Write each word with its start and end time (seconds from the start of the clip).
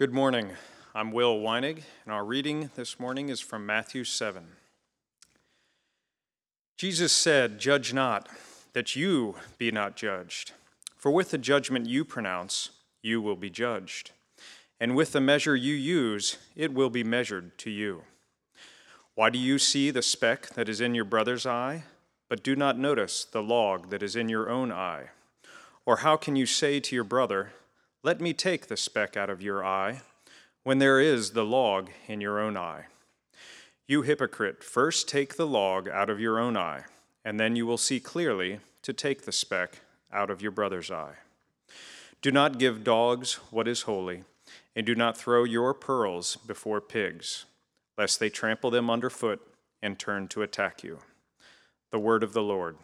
Good 0.00 0.14
morning. 0.14 0.52
I'm 0.94 1.12
Will 1.12 1.40
Weinig, 1.40 1.82
and 2.06 2.14
our 2.14 2.24
reading 2.24 2.70
this 2.74 2.98
morning 2.98 3.28
is 3.28 3.38
from 3.38 3.66
Matthew 3.66 4.02
7. 4.02 4.46
Jesus 6.78 7.12
said, 7.12 7.58
Judge 7.58 7.92
not, 7.92 8.26
that 8.72 8.96
you 8.96 9.34
be 9.58 9.70
not 9.70 9.96
judged. 9.96 10.52
For 10.96 11.10
with 11.10 11.30
the 11.30 11.36
judgment 11.36 11.86
you 11.86 12.06
pronounce, 12.06 12.70
you 13.02 13.20
will 13.20 13.36
be 13.36 13.50
judged. 13.50 14.12
And 14.80 14.96
with 14.96 15.12
the 15.12 15.20
measure 15.20 15.54
you 15.54 15.74
use, 15.74 16.38
it 16.56 16.72
will 16.72 16.88
be 16.88 17.04
measured 17.04 17.58
to 17.58 17.68
you. 17.68 18.04
Why 19.16 19.28
do 19.28 19.38
you 19.38 19.58
see 19.58 19.90
the 19.90 20.00
speck 20.00 20.48
that 20.54 20.70
is 20.70 20.80
in 20.80 20.94
your 20.94 21.04
brother's 21.04 21.44
eye, 21.44 21.84
but 22.30 22.42
do 22.42 22.56
not 22.56 22.78
notice 22.78 23.26
the 23.26 23.42
log 23.42 23.90
that 23.90 24.02
is 24.02 24.16
in 24.16 24.30
your 24.30 24.48
own 24.48 24.72
eye? 24.72 25.10
Or 25.84 25.98
how 25.98 26.16
can 26.16 26.36
you 26.36 26.46
say 26.46 26.80
to 26.80 26.94
your 26.94 27.04
brother, 27.04 27.52
let 28.02 28.20
me 28.20 28.32
take 28.32 28.66
the 28.66 28.76
speck 28.76 29.16
out 29.16 29.28
of 29.28 29.42
your 29.42 29.64
eye, 29.64 30.00
when 30.62 30.78
there 30.78 31.00
is 31.00 31.30
the 31.30 31.44
log 31.44 31.90
in 32.06 32.20
your 32.20 32.38
own 32.38 32.56
eye. 32.56 32.86
You 33.86 34.02
hypocrite, 34.02 34.62
first 34.62 35.08
take 35.08 35.36
the 35.36 35.46
log 35.46 35.88
out 35.88 36.08
of 36.08 36.20
your 36.20 36.38
own 36.38 36.56
eye, 36.56 36.84
and 37.24 37.38
then 37.38 37.56
you 37.56 37.66
will 37.66 37.78
see 37.78 38.00
clearly 38.00 38.60
to 38.82 38.92
take 38.92 39.22
the 39.22 39.32
speck 39.32 39.80
out 40.12 40.30
of 40.30 40.40
your 40.40 40.50
brother's 40.50 40.90
eye. 40.90 41.14
Do 42.22 42.30
not 42.30 42.58
give 42.58 42.84
dogs 42.84 43.34
what 43.50 43.68
is 43.68 43.82
holy, 43.82 44.24
and 44.76 44.86
do 44.86 44.94
not 44.94 45.16
throw 45.16 45.44
your 45.44 45.74
pearls 45.74 46.36
before 46.36 46.80
pigs, 46.80 47.44
lest 47.98 48.20
they 48.20 48.30
trample 48.30 48.70
them 48.70 48.88
underfoot 48.88 49.40
and 49.82 49.98
turn 49.98 50.28
to 50.28 50.42
attack 50.42 50.82
you. 50.82 51.00
The 51.90 51.98
word 51.98 52.22
of 52.22 52.32
the 52.32 52.42
Lord. 52.42 52.76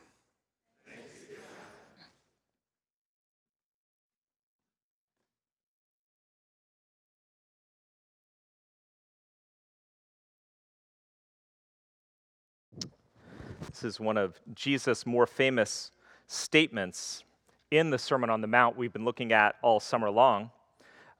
This 13.76 13.84
is 13.84 14.00
one 14.00 14.16
of 14.16 14.40
Jesus' 14.54 15.04
more 15.04 15.26
famous 15.26 15.90
statements 16.28 17.24
in 17.70 17.90
the 17.90 17.98
Sermon 17.98 18.30
on 18.30 18.40
the 18.40 18.46
Mount 18.46 18.74
we've 18.74 18.92
been 18.94 19.04
looking 19.04 19.32
at 19.32 19.56
all 19.60 19.80
summer 19.80 20.08
long. 20.08 20.50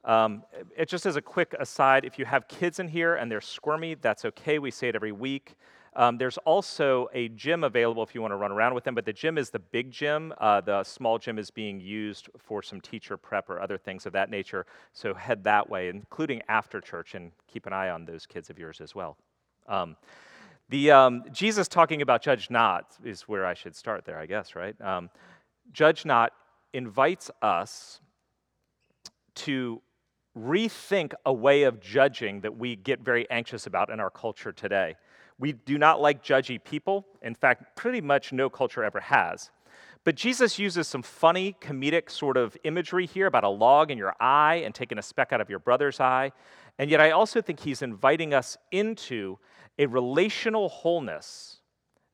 Um, 0.03 0.41
it 0.75 0.89
just 0.89 1.05
as 1.05 1.17
a 1.17 1.21
quick 1.21 1.53
aside, 1.59 2.03
if 2.03 2.17
you 2.17 2.25
have 2.25 2.47
kids 2.47 2.79
in 2.79 2.87
here 2.87 3.13
and 3.13 3.31
they're 3.31 3.41
squirmy, 3.41 3.93
that's 3.93 4.25
okay. 4.25 4.57
We 4.57 4.71
say 4.71 4.89
it 4.89 4.95
every 4.95 5.11
week. 5.11 5.53
Um, 5.95 6.17
there's 6.17 6.39
also 6.39 7.09
a 7.13 7.27
gym 7.29 7.63
available 7.63 8.01
if 8.01 8.15
you 8.15 8.23
want 8.23 8.31
to 8.31 8.37
run 8.37 8.51
around 8.51 8.73
with 8.73 8.85
them, 8.85 8.95
but 8.95 9.05
the 9.05 9.13
gym 9.13 9.37
is 9.37 9.51
the 9.51 9.59
big 9.59 9.91
gym. 9.91 10.33
Uh, 10.39 10.59
the 10.59 10.83
small 10.83 11.19
gym 11.19 11.37
is 11.37 11.51
being 11.51 11.79
used 11.79 12.27
for 12.39 12.63
some 12.63 12.81
teacher 12.81 13.17
prep 13.17 13.51
or 13.51 13.61
other 13.61 13.77
things 13.77 14.07
of 14.07 14.13
that 14.13 14.31
nature. 14.31 14.65
So 14.93 15.13
head 15.13 15.43
that 15.43 15.69
way, 15.69 15.89
including 15.89 16.41
after 16.49 16.81
church, 16.81 17.13
and 17.13 17.31
keep 17.45 17.67
an 17.67 17.73
eye 17.73 17.91
on 17.91 18.05
those 18.05 18.25
kids 18.25 18.49
of 18.49 18.57
yours 18.57 18.81
as 18.81 18.95
well. 18.95 19.15
Um, 19.67 19.95
the, 20.69 20.91
um, 20.91 21.23
Jesus 21.31 21.67
talking 21.67 22.01
about 22.01 22.21
judge 22.21 22.49
not 22.49 22.97
is 23.03 23.21
where 23.23 23.45
I 23.45 23.53
should 23.53 23.75
start 23.75 24.05
there, 24.05 24.19
I 24.19 24.25
guess, 24.25 24.55
right? 24.55 24.79
Um, 24.81 25.09
judge 25.71 26.05
not 26.05 26.33
invites 26.73 27.31
us 27.41 28.01
to 29.35 29.81
rethink 30.37 31.13
a 31.25 31.33
way 31.33 31.63
of 31.63 31.79
judging 31.79 32.41
that 32.41 32.57
we 32.57 32.75
get 32.75 32.99
very 32.99 33.29
anxious 33.29 33.65
about 33.65 33.89
in 33.89 33.99
our 33.99 34.09
culture 34.09 34.51
today. 34.51 34.95
We 35.39 35.53
do 35.53 35.77
not 35.77 36.01
like 36.01 36.23
judgy 36.23 36.63
people. 36.63 37.05
In 37.21 37.35
fact, 37.35 37.75
pretty 37.75 38.01
much 38.01 38.33
no 38.33 38.49
culture 38.49 38.83
ever 38.83 38.99
has. 38.99 39.51
But 40.03 40.15
Jesus 40.15 40.57
uses 40.57 40.87
some 40.87 41.01
funny, 41.01 41.55
comedic 41.59 42.09
sort 42.09 42.37
of 42.37 42.55
imagery 42.63 43.05
here 43.05 43.27
about 43.27 43.43
a 43.43 43.49
log 43.49 43.91
in 43.91 43.97
your 43.97 44.15
eye 44.19 44.61
and 44.65 44.73
taking 44.73 44.97
a 44.97 45.01
speck 45.01 45.33
out 45.33 45.41
of 45.41 45.49
your 45.49 45.59
brother's 45.59 45.99
eye. 45.99 46.31
And 46.79 46.89
yet, 46.89 47.01
I 47.01 47.11
also 47.11 47.41
think 47.41 47.59
he's 47.59 47.81
inviting 47.81 48.33
us 48.33 48.57
into 48.71 49.37
a 49.79 49.85
relational 49.85 50.69
wholeness 50.69 51.57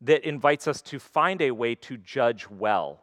that 0.01 0.27
invites 0.27 0.67
us 0.67 0.81
to 0.81 0.99
find 0.99 1.41
a 1.41 1.51
way 1.51 1.75
to 1.75 1.97
judge 1.97 2.49
well. 2.49 3.01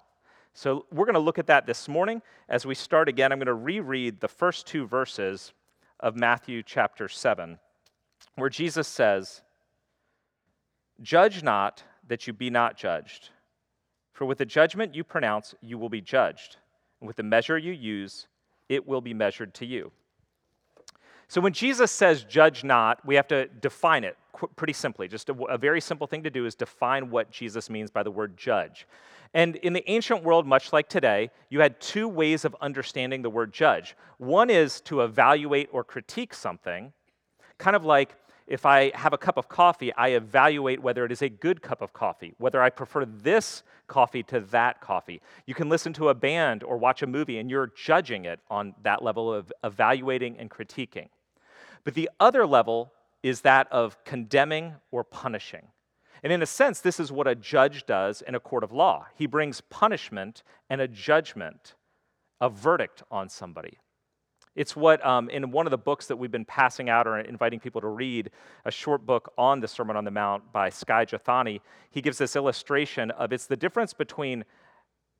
So, 0.52 0.86
we're 0.90 1.06
going 1.06 1.14
to 1.14 1.20
look 1.20 1.38
at 1.38 1.46
that 1.46 1.66
this 1.66 1.88
morning. 1.88 2.22
As 2.48 2.66
we 2.66 2.74
start 2.74 3.08
again, 3.08 3.32
I'm 3.32 3.38
going 3.38 3.46
to 3.46 3.54
reread 3.54 4.20
the 4.20 4.28
first 4.28 4.66
two 4.66 4.86
verses 4.86 5.52
of 6.00 6.16
Matthew 6.16 6.62
chapter 6.62 7.08
7, 7.08 7.58
where 8.36 8.50
Jesus 8.50 8.88
says, 8.88 9.42
Judge 11.02 11.42
not 11.42 11.84
that 12.08 12.26
you 12.26 12.32
be 12.32 12.50
not 12.50 12.76
judged. 12.76 13.30
For 14.20 14.26
with 14.26 14.36
the 14.36 14.44
judgment 14.44 14.94
you 14.94 15.02
pronounce, 15.02 15.54
you 15.62 15.78
will 15.78 15.88
be 15.88 16.02
judged. 16.02 16.58
And 17.00 17.06
with 17.06 17.16
the 17.16 17.22
measure 17.22 17.56
you 17.56 17.72
use, 17.72 18.26
it 18.68 18.86
will 18.86 19.00
be 19.00 19.14
measured 19.14 19.54
to 19.54 19.64
you. 19.64 19.92
So 21.28 21.40
when 21.40 21.54
Jesus 21.54 21.90
says 21.90 22.24
judge 22.24 22.62
not, 22.62 23.00
we 23.06 23.14
have 23.14 23.28
to 23.28 23.46
define 23.46 24.04
it 24.04 24.18
pretty 24.56 24.74
simply. 24.74 25.08
Just 25.08 25.30
a, 25.30 25.56
very 25.56 25.80
simple 25.80 26.06
thing 26.06 26.22
to 26.24 26.28
do 26.28 26.44
is 26.44 26.54
define 26.54 27.08
what 27.08 27.30
Jesus 27.30 27.70
means 27.70 27.90
by 27.90 28.02
the 28.02 28.10
word 28.10 28.36
judge. 28.36 28.86
And 29.32 29.56
in 29.56 29.72
the 29.72 29.90
ancient 29.90 30.22
world, 30.22 30.46
much 30.46 30.70
like 30.70 30.90
today, 30.90 31.30
you 31.48 31.60
had 31.60 31.80
two 31.80 32.06
ways 32.06 32.44
of 32.44 32.54
understanding 32.60 33.22
the 33.22 33.30
word 33.30 33.54
judge. 33.54 33.96
One 34.18 34.50
is 34.50 34.82
to 34.82 35.00
evaluate 35.00 35.70
or 35.72 35.82
critique 35.82 36.34
something, 36.34 36.92
kind 37.56 37.74
of 37.74 37.86
like 37.86 38.16
if 38.50 38.66
I 38.66 38.90
have 38.96 39.12
a 39.12 39.18
cup 39.18 39.36
of 39.36 39.48
coffee, 39.48 39.94
I 39.94 40.08
evaluate 40.08 40.82
whether 40.82 41.04
it 41.04 41.12
is 41.12 41.22
a 41.22 41.28
good 41.28 41.62
cup 41.62 41.80
of 41.80 41.92
coffee, 41.92 42.34
whether 42.38 42.60
I 42.60 42.68
prefer 42.68 43.04
this 43.04 43.62
coffee 43.86 44.24
to 44.24 44.40
that 44.40 44.80
coffee. 44.80 45.22
You 45.46 45.54
can 45.54 45.68
listen 45.68 45.92
to 45.94 46.08
a 46.08 46.14
band 46.14 46.64
or 46.64 46.76
watch 46.76 47.00
a 47.02 47.06
movie, 47.06 47.38
and 47.38 47.48
you're 47.48 47.68
judging 47.76 48.24
it 48.24 48.40
on 48.50 48.74
that 48.82 49.04
level 49.04 49.32
of 49.32 49.52
evaluating 49.62 50.36
and 50.36 50.50
critiquing. 50.50 51.10
But 51.84 51.94
the 51.94 52.10
other 52.18 52.44
level 52.44 52.92
is 53.22 53.42
that 53.42 53.70
of 53.70 54.02
condemning 54.02 54.74
or 54.90 55.04
punishing. 55.04 55.68
And 56.24 56.32
in 56.32 56.42
a 56.42 56.46
sense, 56.46 56.80
this 56.80 56.98
is 56.98 57.12
what 57.12 57.28
a 57.28 57.36
judge 57.36 57.86
does 57.86 58.20
in 58.20 58.34
a 58.34 58.40
court 58.40 58.64
of 58.64 58.72
law. 58.72 59.06
He 59.14 59.26
brings 59.26 59.60
punishment 59.60 60.42
and 60.68 60.80
a 60.80 60.88
judgment, 60.88 61.76
a 62.40 62.50
verdict 62.50 63.04
on 63.12 63.28
somebody. 63.28 63.78
It's 64.56 64.74
what, 64.74 65.04
um, 65.06 65.30
in 65.30 65.50
one 65.52 65.66
of 65.66 65.70
the 65.70 65.78
books 65.78 66.06
that 66.06 66.16
we've 66.16 66.30
been 66.30 66.44
passing 66.44 66.88
out 66.88 67.06
or 67.06 67.20
inviting 67.20 67.60
people 67.60 67.80
to 67.80 67.88
read, 67.88 68.30
a 68.64 68.70
short 68.70 69.06
book 69.06 69.32
on 69.38 69.60
the 69.60 69.68
Sermon 69.68 69.96
on 69.96 70.04
the 70.04 70.10
Mount 70.10 70.52
by 70.52 70.70
Skye 70.70 71.04
Jethani, 71.04 71.60
he 71.90 72.02
gives 72.02 72.18
this 72.18 72.34
illustration 72.34 73.10
of 73.12 73.32
it's 73.32 73.46
the 73.46 73.56
difference 73.56 73.94
between 73.94 74.44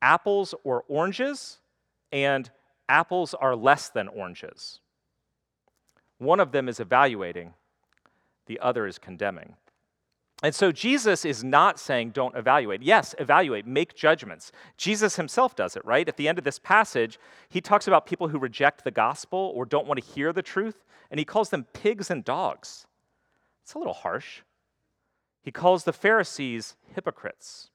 apples 0.03 0.55
or 0.65 0.85
oranges 0.89 1.59
and 2.13 2.51
apples 2.89 3.35
are 3.35 3.55
less 3.55 3.89
than 3.89 4.09
oranges. 4.09 4.81
One 6.19 6.41
of 6.41 6.53
them 6.53 6.69
is 6.69 6.81
evaluating, 6.81 7.55
the 8.47 8.59
other 8.61 8.87
is 8.87 8.99
condemning. 8.99 9.55
And 10.43 10.55
so 10.55 10.73
Jesus 10.73 11.25
is 11.27 11.45
not 11.45 11.79
saying 11.79 12.11
don't 12.11 12.35
evaluate. 12.35 12.83
Yes, 12.83 13.15
evaluate, 13.19 13.67
make 13.67 13.95
judgments. 13.95 14.53
Jesus 14.79 15.17
himself 15.17 15.55
does 15.55 15.77
it, 15.77 15.85
right? 15.85 16.09
At 16.09 16.17
the 16.17 16.29
end 16.29 16.39
of 16.39 16.45
this 16.45 16.59
passage, 16.59 17.19
he 17.51 17.61
talks 17.61 17.87
about 17.87 18.07
people 18.07 18.29
who 18.29 18.39
reject 18.39 18.83
the 18.83 18.91
gospel 18.91 19.53
or 19.55 19.67
don't 19.67 19.87
want 19.87 20.03
to 20.03 20.13
hear 20.13 20.33
the 20.33 20.43
truth, 20.43 20.85
and 21.11 21.19
he 21.19 21.27
calls 21.27 21.51
them 21.51 21.67
pigs 21.75 22.11
and 22.11 22.25
dogs. 22.25 22.87
It's 23.63 23.75
a 23.75 23.79
little 23.79 23.93
harsh. 23.93 24.41
He 25.43 25.51
calls 25.51 25.85
the 25.85 25.93
Pharisees 25.93 26.77
hypocrites. 26.95 27.69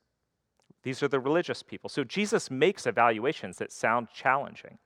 These 0.81 1.03
are 1.03 1.07
the 1.07 1.19
religious 1.19 1.61
people. 1.61 1.89
So 1.89 2.03
Jesus 2.03 2.49
makes 2.49 2.87
evaluations 2.87 3.57
that 3.57 3.71
sound 3.71 4.07
challenging. 4.13 4.79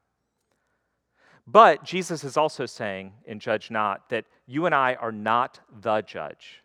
But 1.47 1.84
Jesus 1.84 2.23
is 2.23 2.38
also 2.38 2.66
saying 2.66 3.13
in 3.25 3.39
Judge 3.39 3.72
Not 3.72 4.09
that 4.09 4.25
you 4.45 4.66
and 4.66 4.75
I 4.75 4.95
are 4.95 5.12
not 5.12 5.62
the 5.81 6.01
judge. 6.01 6.62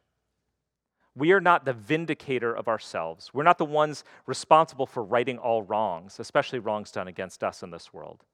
We 1.17 1.33
are 1.33 1.41
not 1.41 1.65
the 1.65 1.73
vindicator 1.73 2.55
of 2.55 2.67
ourselves. 2.67 3.31
We're 3.33 3.45
not 3.45 3.59
the 3.59 3.65
ones 3.65 4.03
responsible 4.27 4.87
for 4.87 5.05
righting 5.05 5.39
all 5.39 5.63
wrongs, 5.63 6.19
especially 6.19 6.59
wrongs 6.59 6.91
done 6.91 7.07
against 7.07 7.45
us 7.45 7.63
in 7.63 7.71
this 7.71 7.93
world. 7.93 8.25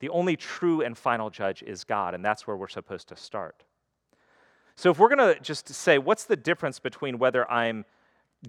The 0.00 0.08
only 0.08 0.36
true 0.36 0.82
and 0.82 0.96
final 0.96 1.30
judge 1.30 1.62
is 1.62 1.84
God, 1.84 2.14
and 2.14 2.24
that's 2.24 2.46
where 2.46 2.56
we're 2.56 2.68
supposed 2.68 3.08
to 3.08 3.16
start. 3.16 3.64
So, 4.76 4.90
if 4.90 4.98
we're 4.98 5.14
going 5.14 5.34
to 5.34 5.40
just 5.40 5.68
say, 5.68 5.96
what's 5.96 6.24
the 6.24 6.36
difference 6.36 6.78
between 6.78 7.18
whether 7.18 7.50
I'm 7.50 7.86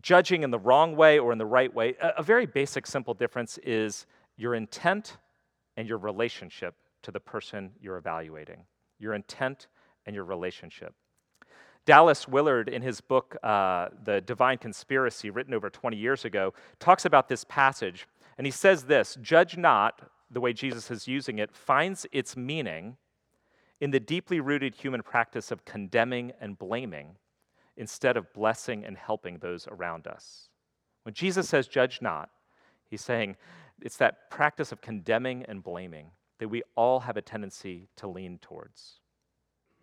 judging 0.02 0.44
in 0.44 0.52
the 0.52 0.60
wrong 0.60 0.96
way 0.96 1.20
or 1.20 1.32
in 1.32 1.38
the 1.38 1.46
right 1.46 1.74
way? 1.74 1.96
A, 2.02 2.22
very 2.22 2.46
basic, 2.46 2.86
simple 2.86 3.14
difference 3.14 3.58
is 3.60 4.06
your 4.36 4.54
intent 4.56 5.18
and 5.78 5.88
your 5.88 5.98
relationship 5.98 6.76
to 7.04 7.12
the 7.12 7.20
person 7.20 7.72
you're 7.82 7.98
evaluating, 7.98 8.66
your 9.00 9.14
intent 9.14 9.68
and 10.06 10.14
your 10.14 10.26
relationship. 10.26 10.94
Dallas 11.88 12.28
Willard, 12.28 12.68
in 12.68 12.82
his 12.82 13.00
book, 13.00 13.38
uh, 13.42 13.88
The 14.04 14.20
Divine 14.20 14.58
Conspiracy, 14.58 15.30
written 15.30 15.54
over 15.54 15.70
20 15.70 15.96
years 15.96 16.26
ago, 16.26 16.54
talks 16.80 17.06
about 17.06 17.30
this 17.30 17.46
passage. 17.46 18.08
And 18.38 18.46
he 18.46 18.52
says 18.52 18.84
this 18.84 19.18
Judge 19.22 19.58
not, 19.58 20.02
the 20.30 20.42
way 20.42 20.52
Jesus 20.52 20.92
is 20.92 21.08
using 21.08 21.40
it, 21.40 21.56
finds 21.56 22.06
its 22.12 22.36
meaning 22.36 22.98
in 23.80 23.92
the 23.92 24.02
deeply 24.02 24.42
rooted 24.42 24.76
human 24.76 25.02
practice 25.02 25.50
of 25.50 25.64
condemning 25.64 26.34
and 26.42 26.60
blaming 26.60 27.16
instead 27.78 28.18
of 28.18 28.34
blessing 28.34 28.84
and 28.84 28.98
helping 28.98 29.38
those 29.38 29.66
around 29.70 30.08
us. 30.08 30.50
When 31.04 31.14
Jesus 31.14 31.48
says, 31.48 31.70
Judge 31.70 32.02
not, 32.02 32.30
he's 32.90 33.02
saying 33.02 33.38
it's 33.82 33.98
that 33.98 34.30
practice 34.30 34.74
of 34.74 34.82
condemning 34.82 35.46
and 35.48 35.64
blaming 35.64 36.12
that 36.40 36.50
we 36.50 36.64
all 36.76 37.00
have 37.00 37.16
a 37.16 37.22
tendency 37.22 37.88
to 37.96 38.10
lean 38.10 38.40
towards. 38.40 39.00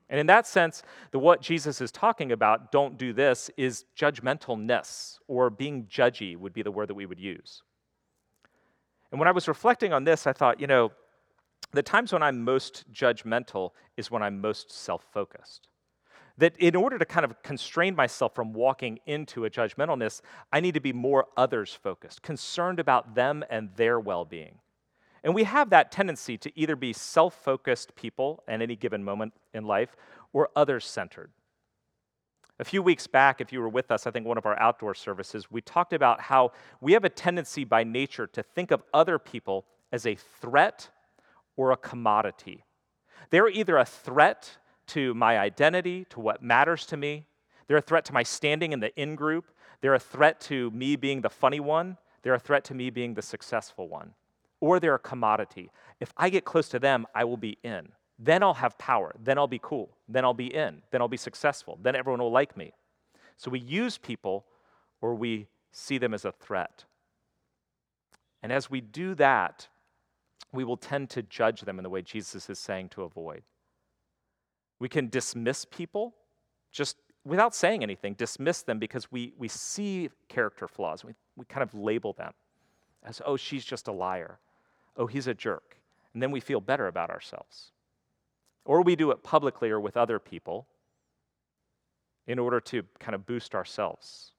And 0.09 0.21
in 0.21 0.27
that 0.27 0.47
sense, 0.47 0.83
the 1.12 1.19
what 1.19 1.41
Jesus 1.41 1.81
is 1.81 1.91
talking 1.91 2.31
about, 2.33 2.71
don't 2.71 2.99
do 2.99 3.12
this, 3.12 3.51
is 3.56 3.85
judgmentalness, 3.97 5.19
or 5.29 5.51
being 5.51 5.87
judgy 5.87 6.37
would 6.37 6.53
be 6.53 6.62
the 6.62 6.71
word 6.71 6.89
that 6.89 6.95
we 6.95 7.06
would 7.06 7.21
use. 7.21 7.62
And 9.11 9.19
when 9.19 9.29
I 9.29 9.33
was 9.33 9.49
reflecting 9.49 9.93
on 9.93 10.05
this, 10.05 10.27
I 10.27 10.33
thought, 10.33 10.61
you 10.61 10.67
know, 10.67 10.93
the 11.73 11.83
times 11.83 12.12
when 12.12 12.23
I'm 12.23 12.45
most 12.45 12.85
judgmental 12.93 13.71
is 13.97 14.11
when 14.11 14.23
I'm 14.23 14.41
most 14.41 14.71
self 14.71 15.05
focused. 15.12 15.69
That 16.37 16.57
in 16.59 16.75
order 16.75 16.99
to 16.99 17.05
kind 17.05 17.25
of 17.25 17.43
constrain 17.43 17.95
myself 17.95 18.35
from 18.35 18.53
walking 18.53 18.99
into 19.07 19.45
a 19.45 19.50
judgmentalness, 19.50 20.21
I 20.53 20.61
need 20.61 20.75
to 20.75 20.81
be 20.81 20.93
more 20.93 21.27
others 21.37 21.73
focused, 21.73 22.23
concerned 22.23 22.81
about 22.81 23.15
them 23.15 23.45
and 23.50 23.71
their 23.77 24.00
well 24.00 24.25
being. 24.25 24.59
And 25.25 25.35
we 25.35 25.44
have 25.44 25.71
that 25.71 25.91
tendency 25.91 26.37
to 26.37 26.53
either 26.55 26.76
be 26.76 26.93
self 26.93 27.35
focused 27.35 27.97
people 27.97 28.44
at 28.47 28.61
any 28.61 28.76
given 28.76 29.03
moment 29.03 29.32
in 29.55 29.65
life 29.65 29.97
or 30.35 30.50
others 30.55 30.85
centered. 30.85 31.31
A 32.61 32.65
few 32.65 32.82
weeks 32.82 33.06
back, 33.06 33.41
if 33.41 33.53
you 33.53 33.61
were 33.61 33.69
with 33.69 33.91
us, 33.91 34.06
I 34.06 34.11
think 34.11 34.26
one 34.26 34.38
of 34.38 34.47
our 34.47 34.56
outdoor 34.61 34.94
services, 34.94 35.50
we 35.50 35.61
talked 35.61 35.93
about 35.93 36.21
how 36.21 36.53
we 36.81 36.93
have 36.93 37.05
a 37.05 37.09
tendency 37.09 37.65
by 37.65 37.82
nature 37.82 38.29
to 38.29 38.43
think 38.43 38.71
of 38.71 38.85
other 38.93 39.19
people 39.19 39.65
as 39.91 40.06
a 40.06 40.15
threat 40.15 40.91
or 41.56 41.73
a 41.73 41.76
commodity. 41.76 42.62
They're 43.31 43.49
either 43.49 43.79
a 43.79 43.85
threat 43.85 44.59
to 44.88 45.15
my 45.15 45.38
identity, 45.38 46.05
to 46.11 46.21
what 46.21 46.43
matters 46.43 46.87
to 46.87 46.97
me, 46.97 47.26
they're 47.67 47.79
a 47.79 47.82
threat 47.82 48.05
to 48.05 48.12
my 48.12 48.23
standing 48.23 48.73
in 48.73 48.81
the 48.81 48.94
in 49.00 49.17
group, 49.17 49.47
they're 49.81 49.94
a 49.94 49.99
threat 49.99 50.38
to 50.43 50.71
me 50.71 50.97
being 50.97 51.23
the 51.23 51.31
funny 51.31 51.61
one, 51.61 51.97
they're 52.23 52.35
a 52.35 52.38
threat 52.38 52.65
to 52.65 52.75
me 52.75 52.91
being 52.91 53.15
the 53.15 53.23
successful 53.23 53.88
one 53.88 54.12
or 54.64 54.81
they're 54.81 54.94
a 54.94 54.99
commodity. 54.99 55.70
If 56.00 56.11
I 56.16 56.31
get 56.31 56.46
close 56.46 56.70
to 56.70 56.78
them, 56.78 57.06
I 57.14 57.25
will 57.25 57.37
be 57.37 57.58
in. 57.62 57.90
Then 58.19 58.43
I'll 58.43 58.55
have 58.55 58.78
power. 58.78 59.14
Then 59.22 59.37
I'll 59.37 59.46
be 59.46 59.61
cool. 59.62 59.90
Then 60.08 60.25
I'll 60.25 60.32
be 60.32 60.46
in. 60.46 60.81
Then 60.90 61.02
I'll 61.02 61.08
be 61.08 61.19
successful. 61.19 61.78
Then 61.82 61.94
everyone 61.94 62.22
will 62.22 62.32
like 62.32 62.56
me. 62.56 62.72
So 63.37 63.50
we 63.50 63.58
use 63.58 63.99
people 63.99 64.46
or 65.02 65.14
we 65.16 65.49
see 65.70 65.99
them 65.99 66.14
as 66.14 66.25
a 66.25 66.32
threat. 66.32 66.84
And 68.43 68.50
as 68.50 68.70
we 68.70 68.81
do 68.81 69.14
that, 69.16 69.69
we 70.50 70.64
will 70.64 70.78
tend 70.78 71.11
to 71.11 71.22
judge 71.22 71.61
them 71.61 71.78
in 71.78 71.82
the 71.82 71.90
way 71.90 72.00
Jesus 72.00 72.49
is 72.49 72.58
saying 72.58 72.88
to 72.90 73.02
avoid. 73.02 73.43
We 74.78 74.88
can 74.88 75.11
dismiss 75.11 75.66
people 75.66 76.14
just 76.72 76.96
without 77.26 77.55
saying 77.55 77.82
anything, 77.82 78.14
dismiss 78.14 78.62
them 78.62 78.78
because 78.78 79.12
we, 79.12 79.34
we 79.37 79.49
see 79.49 80.08
character 80.28 80.66
flaws. 80.66 81.05
We, 81.05 81.12
we 81.37 81.44
kind 81.44 81.62
of 81.62 81.75
label 81.75 82.14
them 82.14 82.32
as, 83.02 83.20
oh, 83.26 83.37
she's 83.37 83.66
just 83.66 83.88
a 83.88 83.93
liar 83.93 84.38
oh, 84.96 85.06
he's 85.06 85.26
a 85.26 85.35
jerk. 85.35 85.76
And 86.12 86.23
then 86.23 86.31
we 86.31 86.41
feel 86.41 86.61
better 86.61 86.87
about 86.87 87.11
ourselves. 87.11 87.73
Or 88.64 88.82
we 88.82 88.96
do 88.96 89.11
it 89.11 89.23
publicly 89.23 89.70
or 89.70 89.81
with 89.81 89.96
other 89.96 90.19
people 90.19 90.67
in 92.26 92.38
order 92.38 92.61
to 92.61 92.82
kind 92.99 93.14
of 93.14 93.26
boost 93.26 93.55
ourselves. 93.55 94.32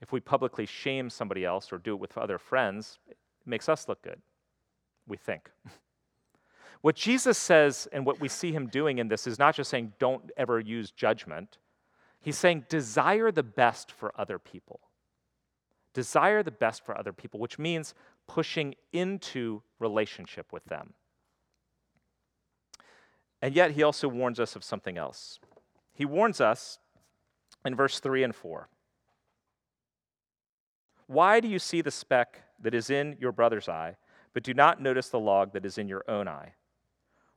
If 0.00 0.12
we 0.12 0.20
publicly 0.20 0.66
shame 0.66 1.10
somebody 1.10 1.44
else 1.44 1.72
or 1.72 1.78
do 1.78 1.94
it 1.94 2.00
with 2.00 2.16
other 2.18 2.38
friends, 2.38 2.98
it 3.08 3.16
makes 3.46 3.68
us 3.68 3.88
look 3.88 4.02
good, 4.02 4.20
we 5.06 5.16
think. 5.16 5.50
what 6.80 6.96
Jesus 6.96 7.38
says 7.38 7.88
and 7.92 8.04
what 8.04 8.20
we 8.20 8.28
see 8.28 8.52
him 8.52 8.66
doing 8.66 8.98
in 8.98 9.08
this 9.08 9.26
is 9.26 9.38
not 9.38 9.54
just 9.54 9.70
saying 9.70 9.92
don't 9.98 10.30
ever 10.36 10.60
use 10.60 10.90
judgment, 10.90 11.58
he's 12.20 12.38
saying 12.38 12.66
desire 12.68 13.30
the 13.30 13.42
best 13.42 13.90
for 13.92 14.12
other 14.18 14.38
people. 14.38 14.80
Desire 15.94 16.42
the 16.42 16.50
best 16.50 16.84
for 16.84 16.96
other 16.96 17.12
people, 17.12 17.38
which 17.38 17.58
means 17.58 17.94
pushing 18.26 18.74
into 18.92 19.62
relationship 19.78 20.52
with 20.52 20.64
them. 20.66 20.94
And 23.40 23.54
yet, 23.54 23.72
he 23.72 23.82
also 23.82 24.06
warns 24.06 24.38
us 24.38 24.54
of 24.54 24.62
something 24.62 24.96
else. 24.96 25.40
He 25.92 26.04
warns 26.04 26.40
us 26.40 26.78
in 27.64 27.74
verse 27.74 28.00
3 28.00 28.22
and 28.22 28.34
4 28.34 28.68
Why 31.06 31.40
do 31.40 31.48
you 31.48 31.58
see 31.58 31.80
the 31.80 31.90
speck 31.90 32.42
that 32.60 32.74
is 32.74 32.88
in 32.88 33.16
your 33.20 33.32
brother's 33.32 33.68
eye, 33.68 33.96
but 34.32 34.44
do 34.44 34.54
not 34.54 34.80
notice 34.80 35.08
the 35.08 35.18
log 35.18 35.52
that 35.52 35.66
is 35.66 35.76
in 35.76 35.88
your 35.88 36.04
own 36.08 36.28
eye? 36.28 36.54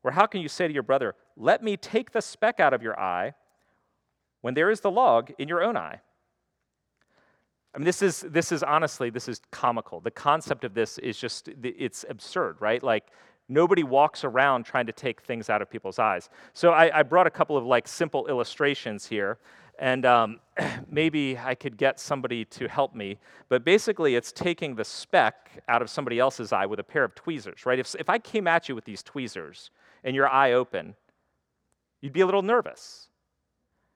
Or 0.03 0.11
how 0.11 0.27
can 0.27 0.41
you 0.41 0.47
say 0.47 0.67
to 0.67 0.73
your 0.73 0.83
brother, 0.83 1.15
Let 1.35 1.63
me 1.63 1.75
take 1.75 2.11
the 2.11 2.21
speck 2.21 2.59
out 2.59 2.73
of 2.73 2.83
your 2.83 2.99
eye, 2.99 3.33
when 4.41 4.53
there 4.53 4.69
is 4.69 4.81
the 4.81 4.91
log 4.91 5.31
in 5.39 5.47
your 5.47 5.63
own 5.63 5.75
eye? 5.75 6.01
I 7.75 7.77
mean, 7.77 7.85
this 7.85 8.01
is, 8.01 8.21
this 8.21 8.53
is 8.53 8.63
honestly, 8.63 9.09
this 9.09 9.27
is 9.27 9.41
comical. 9.51 9.99
The 9.99 10.11
concept 10.11 10.63
of 10.63 10.73
this 10.73 10.97
is 10.99 11.17
just, 11.17 11.49
it's 11.61 12.05
absurd, 12.09 12.55
right? 12.61 12.81
Like, 12.81 13.07
nobody 13.49 13.83
walks 13.83 14.23
around 14.23 14.63
trying 14.63 14.85
to 14.85 14.93
take 14.93 15.21
things 15.21 15.49
out 15.49 15.61
of 15.61 15.69
people's 15.69 15.99
eyes. 15.99 16.29
So 16.53 16.71
I, 16.71 16.99
I 16.99 17.03
brought 17.03 17.27
a 17.27 17.31
couple 17.31 17.57
of 17.57 17.65
like 17.65 17.85
simple 17.87 18.27
illustrations 18.27 19.05
here, 19.05 19.39
and 19.77 20.05
um, 20.05 20.39
maybe 20.89 21.37
I 21.37 21.53
could 21.53 21.75
get 21.75 21.99
somebody 21.99 22.45
to 22.45 22.69
help 22.69 22.95
me. 22.95 23.19
But 23.49 23.65
basically, 23.65 24.15
it's 24.15 24.31
taking 24.31 24.75
the 24.75 24.85
speck 24.85 25.61
out 25.67 25.81
of 25.81 25.89
somebody 25.89 26.17
else's 26.17 26.53
eye 26.53 26.65
with 26.65 26.79
a 26.79 26.83
pair 26.83 27.03
of 27.03 27.13
tweezers, 27.13 27.65
right? 27.65 27.77
If, 27.77 27.93
if 27.99 28.09
I 28.09 28.19
came 28.19 28.47
at 28.47 28.69
you 28.69 28.75
with 28.75 28.85
these 28.85 29.03
tweezers 29.03 29.69
and 30.05 30.15
your 30.15 30.29
eye 30.29 30.53
open, 30.53 30.95
you'd 32.01 32.13
be 32.13 32.21
a 32.21 32.25
little 32.25 32.41
nervous. 32.41 33.09